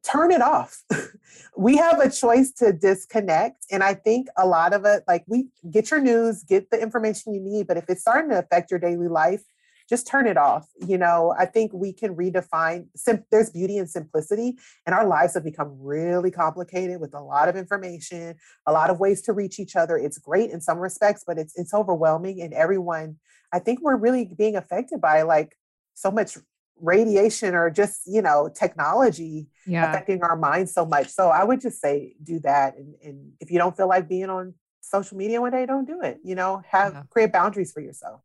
[0.03, 0.83] turn it off.
[1.57, 3.65] we have a choice to disconnect.
[3.71, 7.33] And I think a lot of it, like we get your news, get the information
[7.33, 9.43] you need, but if it's starting to affect your daily life,
[9.87, 10.67] just turn it off.
[10.85, 15.35] You know, I think we can redefine, sim- there's beauty in simplicity, and our lives
[15.35, 18.35] have become really complicated with a lot of information,
[18.65, 19.97] a lot of ways to reach each other.
[19.97, 23.17] It's great in some respects, but it's it's overwhelming, and everyone,
[23.53, 25.55] I think we're really being affected by like
[25.93, 26.37] so much
[26.81, 29.89] radiation or just you know technology yeah.
[29.89, 31.07] affecting our minds so much.
[31.07, 34.29] So i would just say do that and, and if you don't feel like being
[34.29, 36.61] on social media one day don't do it you know?
[36.69, 37.03] Have yeah.
[37.09, 38.21] create boundaries for yourself.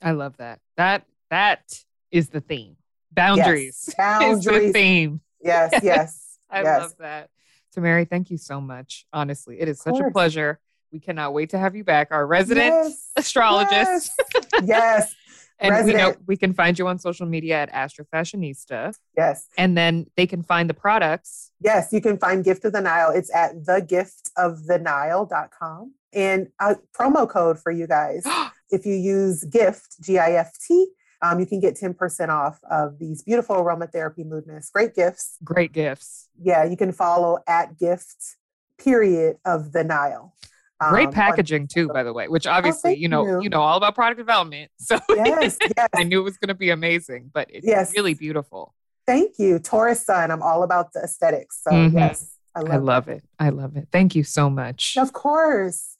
[0.00, 0.60] I love that.
[0.76, 2.76] That that is the theme.
[3.12, 3.94] Boundaries yes.
[3.96, 5.20] boundaries the theme.
[5.42, 6.80] Yes yes i yes.
[6.80, 7.30] love that.
[7.70, 9.60] So mary thank you so much honestly.
[9.60, 10.60] It is such a pleasure.
[10.92, 13.10] We cannot wait to have you back our resident yes.
[13.16, 14.12] astrologist.
[14.32, 15.14] Yes, yes.
[15.60, 15.94] And Resident.
[15.94, 18.92] we know we can find you on social media at Astro Fashionista.
[19.16, 19.46] Yes.
[19.56, 21.52] And then they can find the products.
[21.60, 23.10] Yes, you can find Gift of the Nile.
[23.10, 25.94] It's at thegiftofthenile.com.
[26.12, 28.26] And a promo code for you guys.
[28.70, 30.88] if you use GIFT, G I F T,
[31.22, 34.70] um, you can get 10% off of these beautiful aromatherapy mood mists.
[34.70, 35.38] Great gifts.
[35.42, 36.28] Great gifts.
[36.40, 38.36] Yeah, you can follow at gift
[38.78, 40.34] period of the Nile.
[40.90, 43.42] Great um, packaging too, by the way, which oh, obviously, oh, you know, you.
[43.44, 43.48] you.
[43.48, 44.70] know all about product development.
[44.80, 45.88] So yes, yes.
[45.94, 47.94] I knew it was going to be amazing, but it's yes.
[47.94, 48.74] really beautiful.
[49.06, 49.58] Thank you.
[49.58, 50.30] Taurus Sun.
[50.30, 51.60] I'm all about the aesthetics.
[51.62, 51.96] So mm-hmm.
[51.96, 53.24] yes, I love, I love it.
[53.38, 53.88] I love it.
[53.90, 54.96] Thank you so much.
[54.98, 55.96] Of course.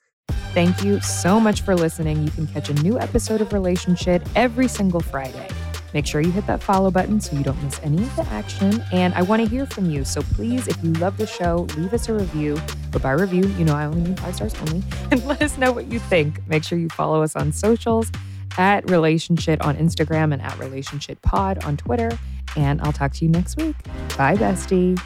[0.53, 2.22] Thank you so much for listening.
[2.22, 5.49] You can catch a new episode of Relationshit every single Friday.
[5.95, 8.84] Make sure you hit that follow button so you don't miss any of the action.
[8.92, 10.05] And I want to hear from you.
[10.05, 12.61] So please, if you love the show, leave us a review.
[12.90, 14.82] But by review, you know I only mean five stars only.
[15.11, 16.47] And let us know what you think.
[16.49, 18.11] Make sure you follow us on socials
[18.59, 22.18] at Relationshit on Instagram and at Relationshit Pod on Twitter.
[22.57, 23.76] And I'll talk to you next week.
[24.16, 25.01] Bye, bestie.